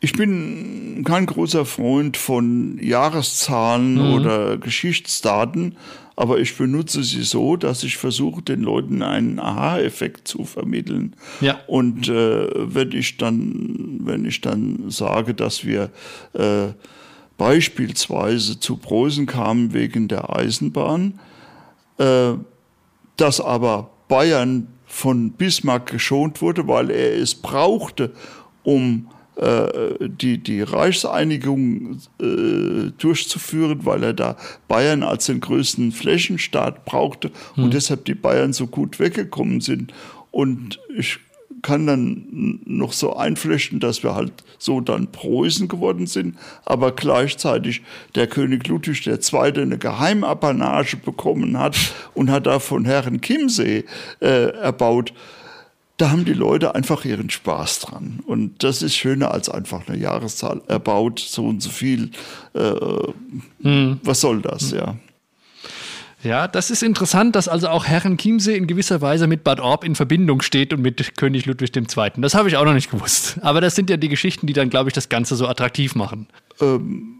Ich 0.00 0.14
bin 0.14 1.04
kein 1.06 1.26
großer 1.26 1.66
Freund 1.66 2.16
von 2.16 2.78
Jahreszahlen 2.80 3.96
mhm. 3.96 4.14
oder 4.14 4.56
Geschichtsdaten, 4.56 5.76
aber 6.16 6.38
ich 6.38 6.56
benutze 6.56 7.04
sie 7.04 7.24
so, 7.24 7.56
dass 7.56 7.82
ich 7.82 7.98
versuche, 7.98 8.40
den 8.40 8.62
Leuten 8.62 9.02
einen 9.02 9.38
Aha-Effekt 9.38 10.28
zu 10.28 10.44
vermitteln. 10.44 11.14
Ja. 11.42 11.60
Und 11.66 12.08
äh, 12.08 12.48
wenn 12.54 12.92
ich 12.92 13.18
dann, 13.18 14.00
wenn 14.00 14.24
ich 14.24 14.40
dann 14.40 14.84
sage, 14.88 15.34
dass 15.34 15.66
wir 15.66 15.90
äh, 16.32 16.68
beispielsweise 17.38 18.58
zu 18.60 18.76
Preußen 18.76 19.26
kamen 19.26 19.72
wegen 19.72 20.08
der 20.08 20.34
Eisenbahn, 20.34 21.18
äh, 21.98 22.32
dass 23.16 23.40
aber 23.40 23.90
Bayern 24.08 24.68
von 24.86 25.32
Bismarck 25.32 25.86
geschont 25.86 26.40
wurde, 26.40 26.66
weil 26.68 26.90
er 26.90 27.16
es 27.16 27.34
brauchte, 27.34 28.12
um 28.62 29.08
äh, 29.36 30.08
die, 30.08 30.38
die 30.38 30.62
Reichseinigung 30.62 31.98
äh, 32.20 32.90
durchzuführen, 32.96 33.80
weil 33.84 34.02
er 34.02 34.14
da 34.14 34.36
Bayern 34.68 35.02
als 35.02 35.26
den 35.26 35.40
größten 35.40 35.92
Flächenstaat 35.92 36.86
brauchte 36.86 37.30
hm. 37.54 37.64
und 37.64 37.74
deshalb 37.74 38.06
die 38.06 38.14
Bayern 38.14 38.54
so 38.54 38.66
gut 38.66 38.98
weggekommen 38.98 39.60
sind. 39.60 39.92
Und 40.30 40.80
ich 40.96 41.18
kann 41.66 41.84
dann 41.84 42.60
noch 42.64 42.92
so 42.92 43.16
einflechten, 43.16 43.80
dass 43.80 44.04
wir 44.04 44.14
halt 44.14 44.32
so 44.56 44.80
dann 44.80 45.10
Preußen 45.10 45.66
geworden 45.66 46.06
sind, 46.06 46.38
aber 46.64 46.92
gleichzeitig 46.92 47.82
der 48.14 48.28
König 48.28 48.68
Ludwig 48.68 49.04
II. 49.04 49.60
eine 49.60 49.76
Geheimapanage 49.76 50.96
bekommen 50.96 51.58
hat 51.58 51.76
und 52.14 52.30
hat 52.30 52.46
da 52.46 52.60
von 52.60 52.84
Herren 52.84 53.20
Chiemsee 53.20 53.84
äh, 54.20 54.50
erbaut. 54.50 55.12
Da 55.96 56.10
haben 56.12 56.24
die 56.24 56.34
Leute 56.34 56.76
einfach 56.76 57.04
ihren 57.04 57.30
Spaß 57.30 57.80
dran. 57.80 58.20
Und 58.24 58.62
das 58.62 58.82
ist 58.82 58.94
schöner 58.94 59.32
als 59.32 59.48
einfach 59.48 59.88
eine 59.88 59.98
Jahreszahl 59.98 60.62
erbaut, 60.68 61.18
so 61.18 61.46
und 61.46 61.64
so 61.64 61.70
viel. 61.70 62.12
Äh, 62.54 62.74
hm. 63.62 63.98
Was 64.04 64.20
soll 64.20 64.40
das, 64.40 64.70
hm. 64.70 64.78
ja. 64.78 64.96
Ja, 66.22 66.48
das 66.48 66.70
ist 66.70 66.82
interessant, 66.82 67.36
dass 67.36 67.46
also 67.46 67.68
auch 67.68 67.84
Herren 67.84 68.16
Chiemsee 68.16 68.56
in 68.56 68.66
gewisser 68.66 69.00
Weise 69.00 69.26
mit 69.26 69.44
Bad 69.44 69.60
Orb 69.60 69.84
in 69.84 69.94
Verbindung 69.94 70.42
steht 70.42 70.72
und 70.72 70.80
mit 70.80 71.16
König 71.16 71.46
Ludwig 71.46 71.76
II. 71.76 72.10
Das 72.16 72.34
habe 72.34 72.48
ich 72.48 72.56
auch 72.56 72.64
noch 72.64 72.74
nicht 72.74 72.90
gewusst. 72.90 73.38
Aber 73.42 73.60
das 73.60 73.74
sind 73.74 73.90
ja 73.90 73.96
die 73.96 74.08
Geschichten, 74.08 74.46
die 74.46 74.52
dann, 74.52 74.70
glaube 74.70 74.88
ich, 74.88 74.94
das 74.94 75.08
Ganze 75.08 75.36
so 75.36 75.46
attraktiv 75.46 75.94
machen. 75.94 76.26
Ähm, 76.60 77.16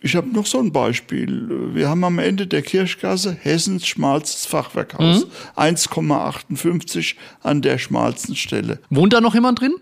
ich 0.00 0.16
habe 0.16 0.28
noch 0.28 0.44
so 0.44 0.58
ein 0.58 0.70
Beispiel. 0.70 1.72
Wir 1.72 1.88
haben 1.88 2.04
am 2.04 2.18
Ende 2.18 2.46
der 2.46 2.60
Kirchgasse 2.60 3.34
Hessens 3.40 3.86
schmalstes 3.86 4.44
Fachwerkhaus. 4.44 5.24
Mhm. 5.24 5.62
1,58 5.62 7.14
an 7.42 7.62
der 7.62 7.78
schmalsten 7.78 8.36
Stelle. 8.36 8.80
Wohnt 8.90 9.14
da 9.14 9.22
noch 9.22 9.34
jemand 9.34 9.60
drin? 9.60 9.74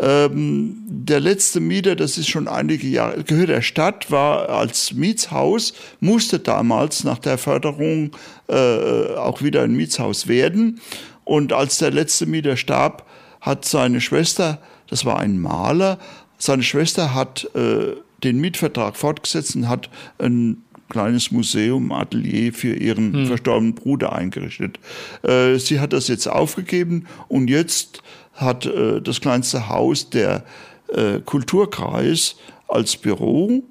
Ähm, 0.00 0.76
der 0.86 1.20
letzte 1.20 1.60
Mieter, 1.60 1.96
das 1.96 2.18
ist 2.18 2.28
schon 2.28 2.46
einige 2.46 2.86
Jahre, 2.86 3.24
gehört 3.24 3.48
der 3.48 3.62
Stadt, 3.62 4.10
war 4.10 4.48
als 4.48 4.92
Mietshaus, 4.92 5.74
musste 6.00 6.38
damals 6.38 7.02
nach 7.02 7.18
der 7.18 7.36
Förderung 7.36 8.12
äh, 8.48 9.14
auch 9.16 9.42
wieder 9.42 9.62
ein 9.62 9.74
Mietshaus 9.74 10.28
werden. 10.28 10.80
Und 11.24 11.52
als 11.52 11.78
der 11.78 11.90
letzte 11.90 12.26
Mieter 12.26 12.56
starb, 12.56 13.06
hat 13.40 13.64
seine 13.64 14.00
Schwester, 14.00 14.60
das 14.88 15.04
war 15.04 15.18
ein 15.18 15.38
Maler, 15.38 15.98
seine 16.38 16.62
Schwester 16.62 17.14
hat 17.14 17.50
äh, 17.54 17.96
den 18.22 18.40
Mietvertrag 18.40 18.96
fortgesetzt 18.96 19.56
und 19.56 19.68
hat 19.68 19.90
ein 20.18 20.62
kleines 20.88 21.30
Museum, 21.30 21.92
Atelier 21.92 22.52
für 22.52 22.74
ihren 22.74 23.12
hm. 23.12 23.26
verstorbenen 23.26 23.74
Bruder 23.74 24.12
eingerichtet. 24.12 24.78
Äh, 25.22 25.58
sie 25.58 25.80
hat 25.80 25.92
das 25.92 26.08
jetzt 26.08 26.28
aufgegeben 26.28 27.06
und 27.28 27.48
jetzt 27.48 28.02
hat 28.38 28.66
äh, 28.66 29.00
das 29.00 29.20
kleinste 29.20 29.68
Haus 29.68 30.10
der 30.10 30.44
äh, 30.88 31.20
Kulturkreis 31.20 32.36
als 32.68 32.96
Büro, 32.96 33.62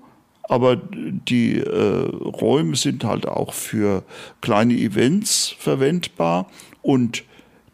aber 0.43 0.75
die 0.75 1.57
äh, 1.57 2.09
Räume 2.23 2.75
sind 2.75 3.03
halt 3.03 3.27
auch 3.27 3.53
für 3.53 4.03
kleine 4.41 4.75
Events 4.75 5.55
verwendbar 5.57 6.47
und 6.81 7.23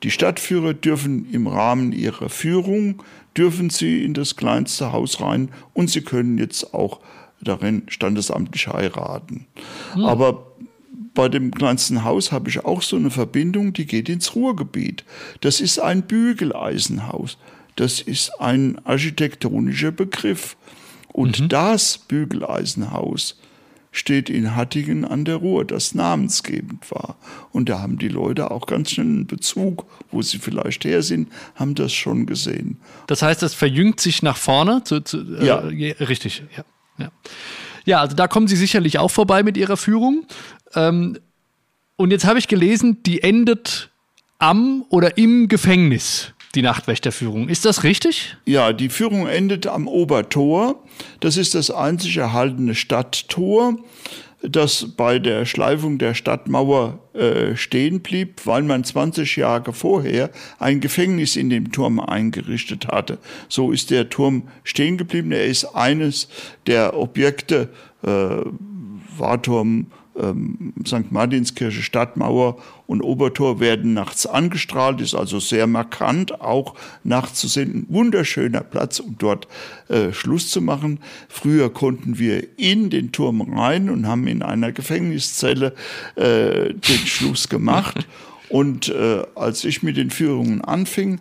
die 0.04 0.12
Stadtführer 0.12 0.74
dürfen 0.74 1.30
im 1.32 1.48
Rahmen 1.48 1.94
ihrer 1.94 2.30
Führung, 2.30 3.02
dürfen 3.38 3.70
sie 3.70 4.04
in 4.04 4.14
das 4.14 4.36
kleinste 4.36 4.92
Haus 4.92 5.22
rein 5.22 5.50
und 5.74 5.90
sie 5.90 6.02
können 6.02 6.38
jetzt 6.38 6.74
auch 6.74 7.00
darin 7.42 7.84
standesamtlich 7.88 8.68
heiraten. 8.68 9.48
Hm. 9.94 10.06
Aber 10.06 10.53
bei 11.14 11.30
dem 11.30 11.52
kleinsten 11.52 12.04
Haus 12.04 12.32
habe 12.32 12.50
ich 12.50 12.66
auch 12.66 12.82
so 12.82 12.96
eine 12.96 13.12
Verbindung, 13.12 13.74
die 13.74 13.86
geht 13.86 14.10
ins 14.10 14.36
Ruhrgebiet. 14.36 15.04
Das 15.42 15.62
ist 15.62 15.80
ein 15.80 16.04
Bügeleisenhaus. 16.04 17.38
Das 17.76 18.02
ist 18.02 18.40
ein 18.40 18.80
architektonischer 18.86 19.92
Begriff. 19.92 20.58
Und 21.12 21.40
mhm. 21.40 21.50
das 21.50 21.98
Bügeleisenhaus 21.98 23.38
steht 23.92 24.30
in 24.30 24.56
Hattingen 24.56 25.06
an 25.06 25.24
der 25.24 25.36
Ruhr, 25.36 25.64
das 25.66 25.94
namensgebend 25.94 26.90
war. 26.90 27.16
Und 27.52 27.70
da 27.70 27.80
haben 27.80 28.00
die 28.00 28.08
Leute 28.08 28.50
auch 28.50 28.66
ganz 28.66 28.92
schnell 28.92 29.06
einen 29.06 29.28
Bezug, 29.28 29.86
wo 30.12 30.24
sie 30.24 30.40
vielleicht 30.40 30.84
her 30.84 31.04
sind, 31.04 31.32
haben 31.56 31.76
das 31.76 31.94
schon 31.94 32.26
gesehen. 32.26 32.80
Das 33.06 33.22
heißt, 33.22 33.44
das 33.44 33.54
verjüngt 33.54 34.00
sich 34.00 34.24
nach 34.24 34.38
vorne? 34.38 34.84
Zu, 34.84 35.02
zu, 35.02 35.20
äh, 35.38 35.46
ja. 35.46 35.58
Richtig, 35.60 36.44
ja. 36.58 36.66
ja. 36.98 37.12
Ja, 37.86 38.00
also 38.00 38.16
da 38.16 38.28
kommen 38.28 38.48
Sie 38.48 38.56
sicherlich 38.56 39.00
auch 39.00 39.12
vorbei 39.12 39.44
mit 39.44 39.58
Ihrer 39.58 39.78
Führung. 39.78 40.26
Ähm, 40.76 41.18
und 41.96 42.12
jetzt 42.12 42.26
habe 42.26 42.40
ich 42.40 42.48
gelesen, 42.48 43.04
die 43.04 43.22
endet 43.22 43.90
am 44.40 44.86
oder 44.90 45.18
im 45.18 45.48
Gefängnis, 45.48 46.34
die 46.56 46.62
Nachtwächterführung. 46.62 47.50
Ist 47.50 47.66
das 47.66 47.84
richtig? 47.84 48.36
Ja, 48.46 48.74
die 48.74 48.90
Führung 48.90 49.28
endet 49.28 49.68
am 49.68 49.88
Obertor. 49.88 50.84
Das 51.20 51.38
ist 51.38 51.56
das 51.56 51.72
einzig 51.72 52.18
erhaltene 52.18 52.76
Stadttor 52.76 53.78
das 54.44 54.88
bei 54.98 55.20
der 55.20 55.46
Schleifung 55.46 55.98
der 55.98 56.14
Stadtmauer 56.14 57.00
äh, 57.14 57.56
stehen 57.56 58.02
blieb, 58.02 58.46
weil 58.46 58.62
man 58.62 58.84
20 58.84 59.38
Jahre 59.38 59.72
vorher 59.72 60.30
ein 60.60 60.82
Gefängnis 60.82 61.38
in 61.38 61.50
dem 61.50 61.72
Turm 61.72 62.00
eingerichtet 62.00 62.88
hatte. 62.88 63.20
So 63.48 63.72
ist 63.72 63.90
der 63.90 64.10
Turm 64.10 64.44
stehen 64.64 64.98
geblieben. 64.98 65.32
Er 65.32 65.46
ist 65.46 65.66
eines 65.76 66.28
der 66.68 66.98
Objekte, 66.98 67.70
äh, 68.04 68.42
Warturm 69.18 69.88
ähm, 70.20 70.74
St. 70.86 71.12
Martinskirche, 71.12 71.82
Stadtmauer 71.82 72.58
und 72.88 73.02
Obertor 73.02 73.60
werden 73.60 73.94
nachts 73.94 74.26
angestrahlt, 74.26 75.02
ist 75.02 75.16
also 75.16 75.40
sehr 75.40 75.68
markant, 75.68 76.42
auch 76.42 76.76
nachts 77.04 77.40
zu 77.40 77.48
sehen. 77.48 77.74
Ein 77.90 77.94
wunderschöner 77.94 78.62
Platz, 78.62 79.00
um 79.00 79.16
dort 79.18 79.48
äh, 79.90 80.12
Schluss 80.14 80.50
zu 80.50 80.62
machen. 80.62 81.00
Früher 81.30 81.74
konnten 81.74 82.20
wir 82.20 82.48
in 82.58 82.90
den 82.90 83.12
Turm 83.12 83.42
rein 83.42 83.90
und 83.90 84.08
haben 84.08 84.28
in 84.28 84.42
einer 84.42 84.72
Gefängniszelle 84.72 85.74
äh, 86.16 86.74
den 86.74 87.08
Schluss 87.08 87.50
gemacht. 87.50 88.08
Und 88.50 88.90
äh, 88.90 89.24
als 89.34 89.64
ich 89.64 89.82
mit 89.82 89.98
den 89.98 90.12
Führungen 90.12 90.62
anfing, 90.62 91.20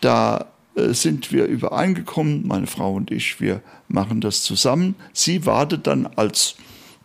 da 0.00 0.46
äh, 0.76 0.92
sind 0.94 1.32
wir 1.32 1.46
übereingekommen, 1.46 2.46
meine 2.46 2.68
Frau 2.68 2.94
und 2.94 3.10
ich, 3.10 3.40
wir 3.40 3.60
machen 3.88 4.20
das 4.20 4.42
zusammen. 4.42 4.94
Sie 5.12 5.46
wartet 5.46 5.88
dann 5.88 6.06
als 6.14 6.54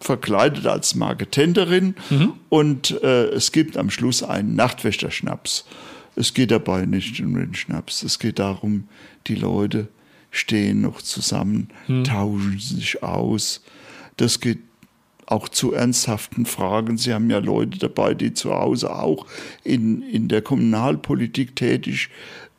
verkleidet 0.05 0.67
als 0.67 0.95
Marketenderin 0.95 1.95
mhm. 2.09 2.33
und 2.49 3.01
äh, 3.01 3.25
es 3.29 3.51
gibt 3.51 3.75
am 3.75 3.89
Schluss 3.89 4.23
einen 4.23 4.55
Nachtwächterschnaps. 4.55 5.65
Es 6.15 6.33
geht 6.33 6.51
dabei 6.51 6.85
nicht 6.85 7.19
um 7.19 7.35
den 7.35 7.55
Schnaps, 7.55 8.03
es 8.03 8.19
geht 8.19 8.39
darum, 8.39 8.87
die 9.27 9.35
Leute 9.35 9.89
stehen 10.31 10.81
noch 10.81 11.01
zusammen, 11.01 11.69
mhm. 11.87 12.03
tauschen 12.03 12.59
sich 12.59 13.01
aus. 13.03 13.63
Das 14.17 14.39
geht 14.39 14.59
auch 15.25 15.49
zu 15.49 15.73
ernsthaften 15.73 16.45
Fragen. 16.45 16.97
Sie 16.97 17.13
haben 17.13 17.29
ja 17.29 17.39
Leute 17.39 17.79
dabei, 17.79 18.13
die 18.13 18.33
zu 18.33 18.53
Hause 18.53 18.95
auch 18.95 19.25
in, 19.63 20.03
in 20.03 20.27
der 20.27 20.41
Kommunalpolitik 20.41 21.55
tätig 21.55 22.09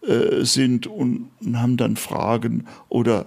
äh, 0.02 0.44
sind 0.44 0.86
und, 0.86 1.30
und 1.40 1.60
haben 1.60 1.76
dann 1.76 1.96
Fragen 1.96 2.66
oder 2.88 3.26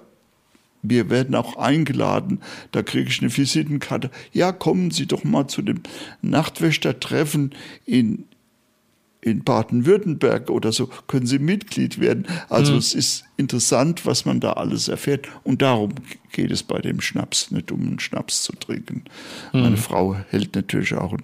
wir 0.82 1.10
werden 1.10 1.36
auch 1.36 1.58
eingeladen, 1.58 2.40
da 2.72 2.84
kriege 2.84 3.10
ich 3.10 3.22
eine 3.22 3.36
Visitenkarte. 3.36 4.10
Ja, 4.32 4.52
kommen 4.52 4.92
Sie 4.92 5.06
doch 5.06 5.24
mal 5.24 5.48
zu 5.48 5.62
dem 5.62 5.82
Nachtwächtertreffen 6.22 7.54
in, 7.86 8.26
in 9.22 9.44
Baden-Württemberg 9.44 10.50
oder 10.50 10.72
so, 10.72 10.90
können 11.08 11.26
Sie 11.26 11.40
Mitglied 11.40 12.00
werden. 12.00 12.26
Also 12.48 12.74
mhm. 12.74 12.80
es 12.80 12.94
ist 12.94 13.26
interessant, 13.36 14.06
was 14.06 14.26
man 14.26 14.40
da 14.40 14.54
alles 14.54 14.88
erfährt. 14.88 15.28
Und 15.44 15.62
darum 15.62 15.96
geht 16.32 16.52
es 16.52 16.64
bei 16.64 16.80
dem 16.80 17.02
Schnaps, 17.02 17.52
nicht 17.52 17.72
um 17.72 17.82
einen 17.82 18.00
Schnaps 18.00 18.44
zu 18.44 18.54
trinken. 18.54 19.04
Mhm. 19.52 19.62
Meine 19.62 19.78
Frau 19.78 20.16
hält 20.30 20.56
natürlich 20.56 20.94
auch 20.94 21.16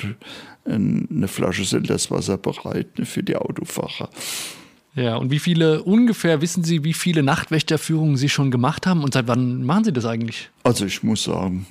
eine 0.66 1.28
Flasche 1.28 1.64
Selterswasser 1.64 2.38
bereit 2.38 2.88
für 3.04 3.24
die 3.24 3.36
Autofahrer. 3.36 4.10
Ja, 4.96 5.18
und 5.18 5.30
wie 5.30 5.40
viele, 5.40 5.84
ungefähr 5.84 6.42
wissen 6.42 6.64
Sie, 6.64 6.84
wie 6.86 6.94
viele 6.94 7.22
Nachtwächterführungen 7.22 8.16
Sie 8.16 8.30
schon 8.30 8.50
gemacht 8.50 8.88
haben 8.88 9.04
und 9.04 9.14
seit 9.14 9.28
wann 9.28 9.64
machen 9.64 9.84
Sie 9.84 9.92
das 9.92 10.06
eigentlich? 10.06 10.50
Also 10.64 10.86
ich 10.86 11.04
muss 11.04 11.24
sagen, 11.24 11.68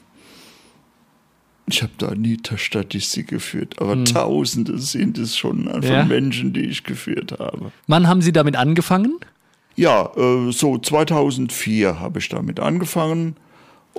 ich 1.66 1.82
habe 1.82 1.92
da 1.96 2.14
nie 2.14 2.38
Statistik 2.56 3.28
geführt, 3.28 3.80
aber 3.80 3.92
hm. 3.92 4.04
Tausende 4.04 4.78
sind 4.78 5.16
es 5.16 5.38
schon 5.38 5.70
von 5.70 5.82
ja. 5.82 6.04
Menschen, 6.04 6.52
die 6.52 6.66
ich 6.66 6.84
geführt 6.84 7.32
habe. 7.38 7.72
Wann 7.86 8.06
haben 8.06 8.20
Sie 8.20 8.32
damit 8.32 8.56
angefangen? 8.56 9.18
Ja, 9.74 10.10
äh, 10.16 10.52
so 10.52 10.78
2004 10.78 11.98
habe 11.98 12.18
ich 12.18 12.28
damit 12.28 12.60
angefangen. 12.60 13.36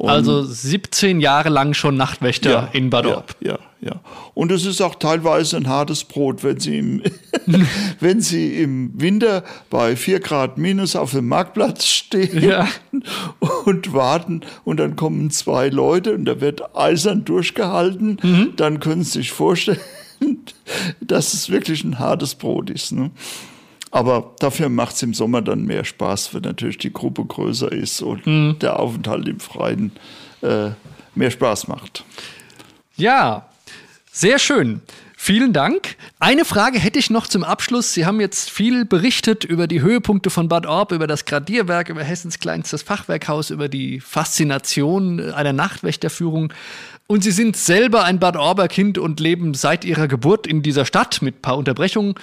Also 0.03 0.43
17 0.43 1.21
Jahre 1.21 1.49
lang 1.49 1.73
schon 1.73 1.95
Nachtwächter 1.95 2.49
ja, 2.49 2.69
in 2.73 2.89
Bad 2.89 3.05
Orb. 3.05 3.35
Ja, 3.39 3.53
ja, 3.53 3.59
ja. 3.85 4.01
Und 4.33 4.51
es 4.51 4.65
ist 4.65 4.81
auch 4.81 4.95
teilweise 4.95 5.57
ein 5.57 5.67
hartes 5.67 6.03
Brot, 6.03 6.43
wenn 6.43 6.59
Sie 6.59 6.79
im, 6.79 7.03
wenn 7.99 8.19
Sie 8.19 8.59
im 8.59 8.99
Winter 8.99 9.43
bei 9.69 9.95
4 9.95 10.19
Grad 10.21 10.57
minus 10.57 10.95
auf 10.95 11.11
dem 11.11 11.27
Marktplatz 11.27 11.85
stehen 11.85 12.41
ja. 12.41 12.67
und 13.65 13.93
warten 13.93 14.41
und 14.63 14.77
dann 14.77 14.95
kommen 14.95 15.29
zwei 15.29 15.69
Leute 15.69 16.15
und 16.15 16.25
da 16.25 16.41
wird 16.41 16.75
eisern 16.75 17.25
durchgehalten, 17.25 18.17
mhm. 18.23 18.53
dann 18.55 18.79
können 18.79 19.03
Sie 19.03 19.19
sich 19.19 19.31
vorstellen, 19.31 19.79
dass 20.99 21.35
es 21.35 21.51
wirklich 21.51 21.83
ein 21.83 21.99
hartes 21.99 22.33
Brot 22.33 22.71
ist. 22.71 22.91
Ne? 22.91 23.11
Aber 23.91 24.33
dafür 24.39 24.69
macht 24.69 24.95
es 24.95 25.03
im 25.03 25.13
Sommer 25.13 25.43
dann 25.43 25.63
mehr 25.63 25.85
Spaß, 25.85 26.33
wenn 26.33 26.41
natürlich 26.41 26.79
die 26.79 26.91
Gruppe 26.91 27.23
größer 27.23 27.71
ist 27.71 28.01
und 28.01 28.25
mhm. 28.25 28.57
der 28.59 28.79
Aufenthalt 28.79 29.27
im 29.27 29.39
Freien 29.39 29.91
äh, 30.41 30.71
mehr 31.13 31.29
Spaß 31.29 31.67
macht. 31.67 32.03
Ja, 32.97 33.47
sehr 34.15 34.39
schön. 34.39 34.81
Vielen 35.17 35.53
Dank. 35.53 35.95
Eine 36.19 36.45
Frage 36.45 36.79
hätte 36.79 36.99
ich 36.99 37.09
noch 37.09 37.27
zum 37.27 37.43
Abschluss. 37.43 37.93
Sie 37.93 38.05
haben 38.05 38.19
jetzt 38.19 38.49
viel 38.49 38.85
berichtet 38.85 39.43
über 39.43 39.67
die 39.67 39.81
Höhepunkte 39.81 40.29
von 40.29 40.47
Bad 40.47 40.65
Orb, 40.65 40.91
über 40.91 41.07
das 41.07 41.25
Gradierwerk, 41.25 41.89
über 41.89 42.03
Hessens 42.03 42.39
kleinstes 42.39 42.81
Fachwerkhaus, 42.81 43.49
über 43.49 43.67
die 43.67 43.99
Faszination 43.99 45.19
einer 45.31 45.53
Nachtwächterführung. 45.53 46.53
Und 47.07 47.23
Sie 47.23 47.31
sind 47.31 47.57
selber 47.57 48.03
ein 48.03 48.19
Bad 48.19 48.37
Orber 48.37 48.67
Kind 48.67 48.97
und 48.97 49.19
leben 49.19 49.53
seit 49.53 49.83
Ihrer 49.83 50.07
Geburt 50.07 50.47
in 50.47 50.61
dieser 50.61 50.85
Stadt 50.85 51.21
mit 51.21 51.37
ein 51.37 51.41
paar 51.41 51.57
Unterbrechungen. 51.57 52.15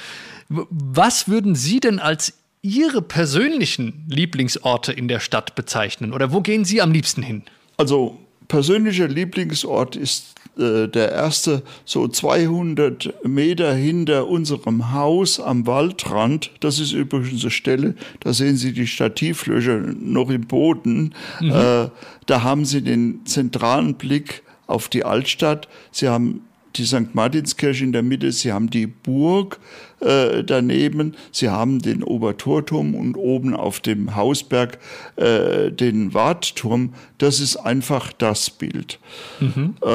Was 0.49 1.29
würden 1.29 1.55
Sie 1.55 1.81
denn 1.81 1.99
als 1.99 2.35
Ihre 2.63 3.03
persönlichen 3.03 4.07
Lieblingsorte 4.09 4.93
in 4.93 5.09
der 5.09 5.21
Stadt 5.21 5.55
bezeichnen? 5.55 6.13
Oder 6.13 6.33
wo 6.33 6.41
gehen 6.41 6.65
Sie 6.65 6.81
am 6.81 6.93
liebsten 6.93 7.23
hin? 7.23 7.43
Also 7.77 8.19
persönlicher 8.49 9.09
Lieblingsort 9.09 9.97
ist 9.97 10.35
äh, 10.59 10.87
der 10.89 11.13
erste, 11.13 11.63
so 11.85 12.09
200 12.09 13.27
Meter 13.27 13.75
hinter 13.75 14.29
unserem 14.29 14.93
Haus 14.93 15.41
am 15.41 15.67
Waldrand. 15.67 16.51
Das 16.61 16.79
ist 16.79 16.93
übrigens 16.93 17.43
eine 17.43 17.51
Stelle, 17.51 17.95
da 18.21 18.33
sehen 18.33 18.57
Sie 18.57 18.73
die 18.73 18.87
Stativlöcher 18.87 19.79
noch 19.79 20.31
im 20.31 20.47
Boden. 20.47 21.15
Mhm. 21.41 21.51
Äh, 21.51 21.89
da 22.27 22.43
haben 22.43 22.65
Sie 22.65 22.83
den 22.83 23.25
zentralen 23.25 23.95
Blick 23.95 24.43
auf 24.67 24.89
die 24.89 25.05
Altstadt. 25.05 25.69
Sie 25.91 26.09
haben 26.09 26.43
die 26.77 26.85
St. 26.85 27.15
Martinskirche 27.15 27.85
in 27.85 27.93
der 27.93 28.03
Mitte, 28.03 28.33
sie 28.33 28.53
haben 28.53 28.71
die 28.71 28.87
Burg 28.87 29.59
äh, 30.01 30.43
daneben, 30.45 31.15
sie 31.31 31.49
haben 31.49 31.81
den 31.81 32.03
Obertorturm 32.03 32.95
und 32.95 33.17
oben 33.17 33.55
auf 33.55 33.81
dem 33.81 34.17
Hausberg 34.17 34.79
äh, 35.17 35.71
den 35.71 36.15
Wartturm. 36.15 36.95
Das 37.19 37.41
ist 37.41 37.57
einfach 37.57 38.13
das 38.13 38.51
Bild. 38.51 38.99
Mhm. 39.41 39.75
Äh, 39.81 39.89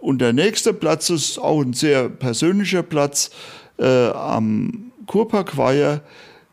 und 0.00 0.20
der 0.20 0.32
nächste 0.32 0.72
Platz 0.72 1.10
ist 1.10 1.38
auch 1.38 1.62
ein 1.62 1.72
sehr 1.72 2.08
persönlicher 2.08 2.82
Platz 2.82 3.30
äh, 3.78 4.08
am 4.08 4.92
Kurparkweiher. 5.06 6.02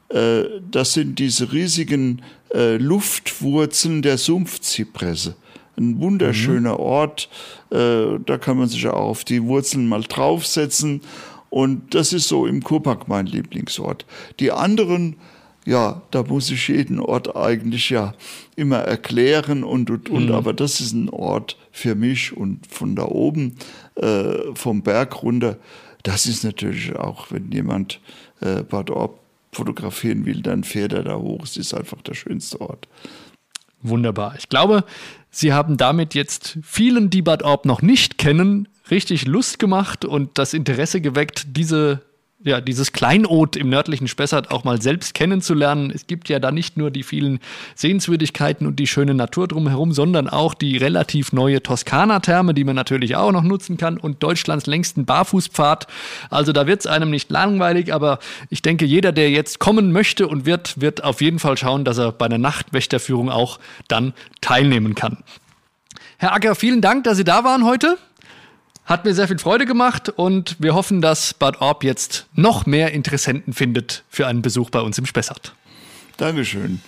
Äh, 0.09 0.43
das 0.69 0.93
sind 0.93 1.19
diese 1.19 1.51
riesigen 1.51 2.21
äh, 2.53 2.77
Luftwurzeln 2.77 4.01
der 4.01 4.17
Sumpfzypresse 4.17 5.35
ein 5.77 5.99
wunderschöner 5.99 6.73
mhm. 6.73 6.79
Ort. 6.79 7.29
Äh, 7.71 8.19
da 8.25 8.37
kann 8.37 8.57
man 8.57 8.67
sich 8.67 8.87
auch 8.87 9.09
auf 9.09 9.23
die 9.23 9.43
Wurzeln 9.43 9.87
mal 9.87 10.03
draufsetzen. 10.03 11.01
Und 11.49 11.93
das 11.93 12.13
ist 12.13 12.27
so 12.27 12.47
im 12.47 12.63
Kurpark 12.63 13.07
mein 13.07 13.27
Lieblingsort. 13.27 14.05
Die 14.39 14.51
anderen, 14.51 15.17
ja, 15.65 16.01
da 16.11 16.23
muss 16.23 16.49
ich 16.49 16.67
jeden 16.67 16.99
Ort 16.99 17.35
eigentlich 17.35 17.89
ja 17.89 18.13
immer 18.55 18.79
erklären 18.79 19.63
und 19.63 19.89
und 19.89 20.09
und. 20.09 20.27
Mhm. 20.27 20.31
Aber 20.33 20.53
das 20.53 20.81
ist 20.81 20.93
ein 20.93 21.09
Ort 21.09 21.57
für 21.71 21.95
mich 21.95 22.35
und 22.35 22.65
von 22.67 22.95
da 22.95 23.05
oben 23.05 23.55
äh, 23.95 24.53
vom 24.55 24.81
Berg 24.81 25.21
runter. 25.21 25.57
Das 26.01 26.25
ist 26.25 26.43
natürlich 26.43 26.95
auch, 26.95 27.31
wenn 27.31 27.51
jemand 27.51 28.01
äh, 28.41 28.63
Bad 28.63 28.89
Orb 28.89 29.19
fotografieren 29.53 30.25
will, 30.25 30.41
dann 30.41 30.63
fährt 30.63 30.93
er 30.93 31.03
da 31.03 31.15
hoch. 31.15 31.43
Es 31.43 31.57
ist 31.57 31.73
einfach 31.73 32.01
der 32.01 32.13
schönste 32.13 32.59
Ort. 32.59 32.87
Wunderbar. 33.83 34.35
Ich 34.37 34.49
glaube, 34.49 34.85
Sie 35.29 35.51
haben 35.53 35.77
damit 35.77 36.13
jetzt 36.15 36.57
vielen, 36.63 37.09
die 37.09 37.21
Bad 37.21 37.43
Orb 37.43 37.65
noch 37.65 37.81
nicht 37.81 38.17
kennen, 38.17 38.67
richtig 38.89 39.25
Lust 39.25 39.59
gemacht 39.59 40.05
und 40.05 40.37
das 40.37 40.53
Interesse 40.53 41.01
geweckt, 41.01 41.57
diese 41.57 42.01
ja, 42.43 42.61
dieses 42.61 42.91
Kleinod 42.91 43.55
im 43.55 43.69
nördlichen 43.69 44.07
Spessart 44.07 44.51
auch 44.51 44.63
mal 44.63 44.81
selbst 44.81 45.13
kennenzulernen. 45.13 45.91
Es 45.93 46.07
gibt 46.07 46.29
ja 46.29 46.39
da 46.39 46.51
nicht 46.51 46.77
nur 46.77 46.91
die 46.91 47.03
vielen 47.03 47.39
Sehenswürdigkeiten 47.75 48.67
und 48.67 48.77
die 48.77 48.87
schöne 48.87 49.13
Natur 49.13 49.47
drumherum, 49.47 49.93
sondern 49.93 50.27
auch 50.29 50.53
die 50.53 50.77
relativ 50.77 51.31
neue 51.31 51.63
Toskana-Therme, 51.63 52.53
die 52.53 52.63
man 52.63 52.75
natürlich 52.75 53.15
auch 53.15 53.31
noch 53.31 53.43
nutzen 53.43 53.77
kann 53.77 53.97
und 53.97 54.21
Deutschlands 54.21 54.65
längsten 54.65 55.05
Barfußpfad. 55.05 55.87
Also 56.29 56.51
da 56.51 56.67
wird 56.67 56.81
es 56.81 56.87
einem 56.87 57.09
nicht 57.09 57.31
langweilig, 57.31 57.93
aber 57.93 58.19
ich 58.49 58.61
denke, 58.61 58.85
jeder, 58.85 59.11
der 59.11 59.29
jetzt 59.29 59.59
kommen 59.59 59.91
möchte 59.91 60.27
und 60.27 60.45
wird, 60.45 60.81
wird 60.81 61.03
auf 61.03 61.21
jeden 61.21 61.39
Fall 61.39 61.57
schauen, 61.57 61.85
dass 61.85 61.97
er 61.97 62.11
bei 62.11 62.25
einer 62.25 62.37
Nachtwächterführung 62.37 63.29
auch 63.29 63.59
dann 63.87 64.13
teilnehmen 64.41 64.95
kann. 64.95 65.17
Herr 66.17 66.33
Acker, 66.33 66.55
vielen 66.55 66.81
Dank, 66.81 67.03
dass 67.05 67.17
Sie 67.17 67.23
da 67.23 67.43
waren 67.43 67.65
heute. 67.65 67.97
Hat 68.85 69.05
mir 69.05 69.13
sehr 69.13 69.27
viel 69.27 69.39
Freude 69.39 69.65
gemacht 69.65 70.09
und 70.09 70.57
wir 70.59 70.75
hoffen, 70.75 71.01
dass 71.01 71.33
Bad 71.33 71.61
Orb 71.61 71.83
jetzt 71.83 72.27
noch 72.33 72.65
mehr 72.65 72.91
Interessenten 72.91 73.53
findet 73.53 74.03
für 74.09 74.27
einen 74.27 74.41
Besuch 74.41 74.69
bei 74.69 74.81
uns 74.81 74.97
im 74.97 75.05
Spessart. 75.05 75.53
Dankeschön. 76.17 76.81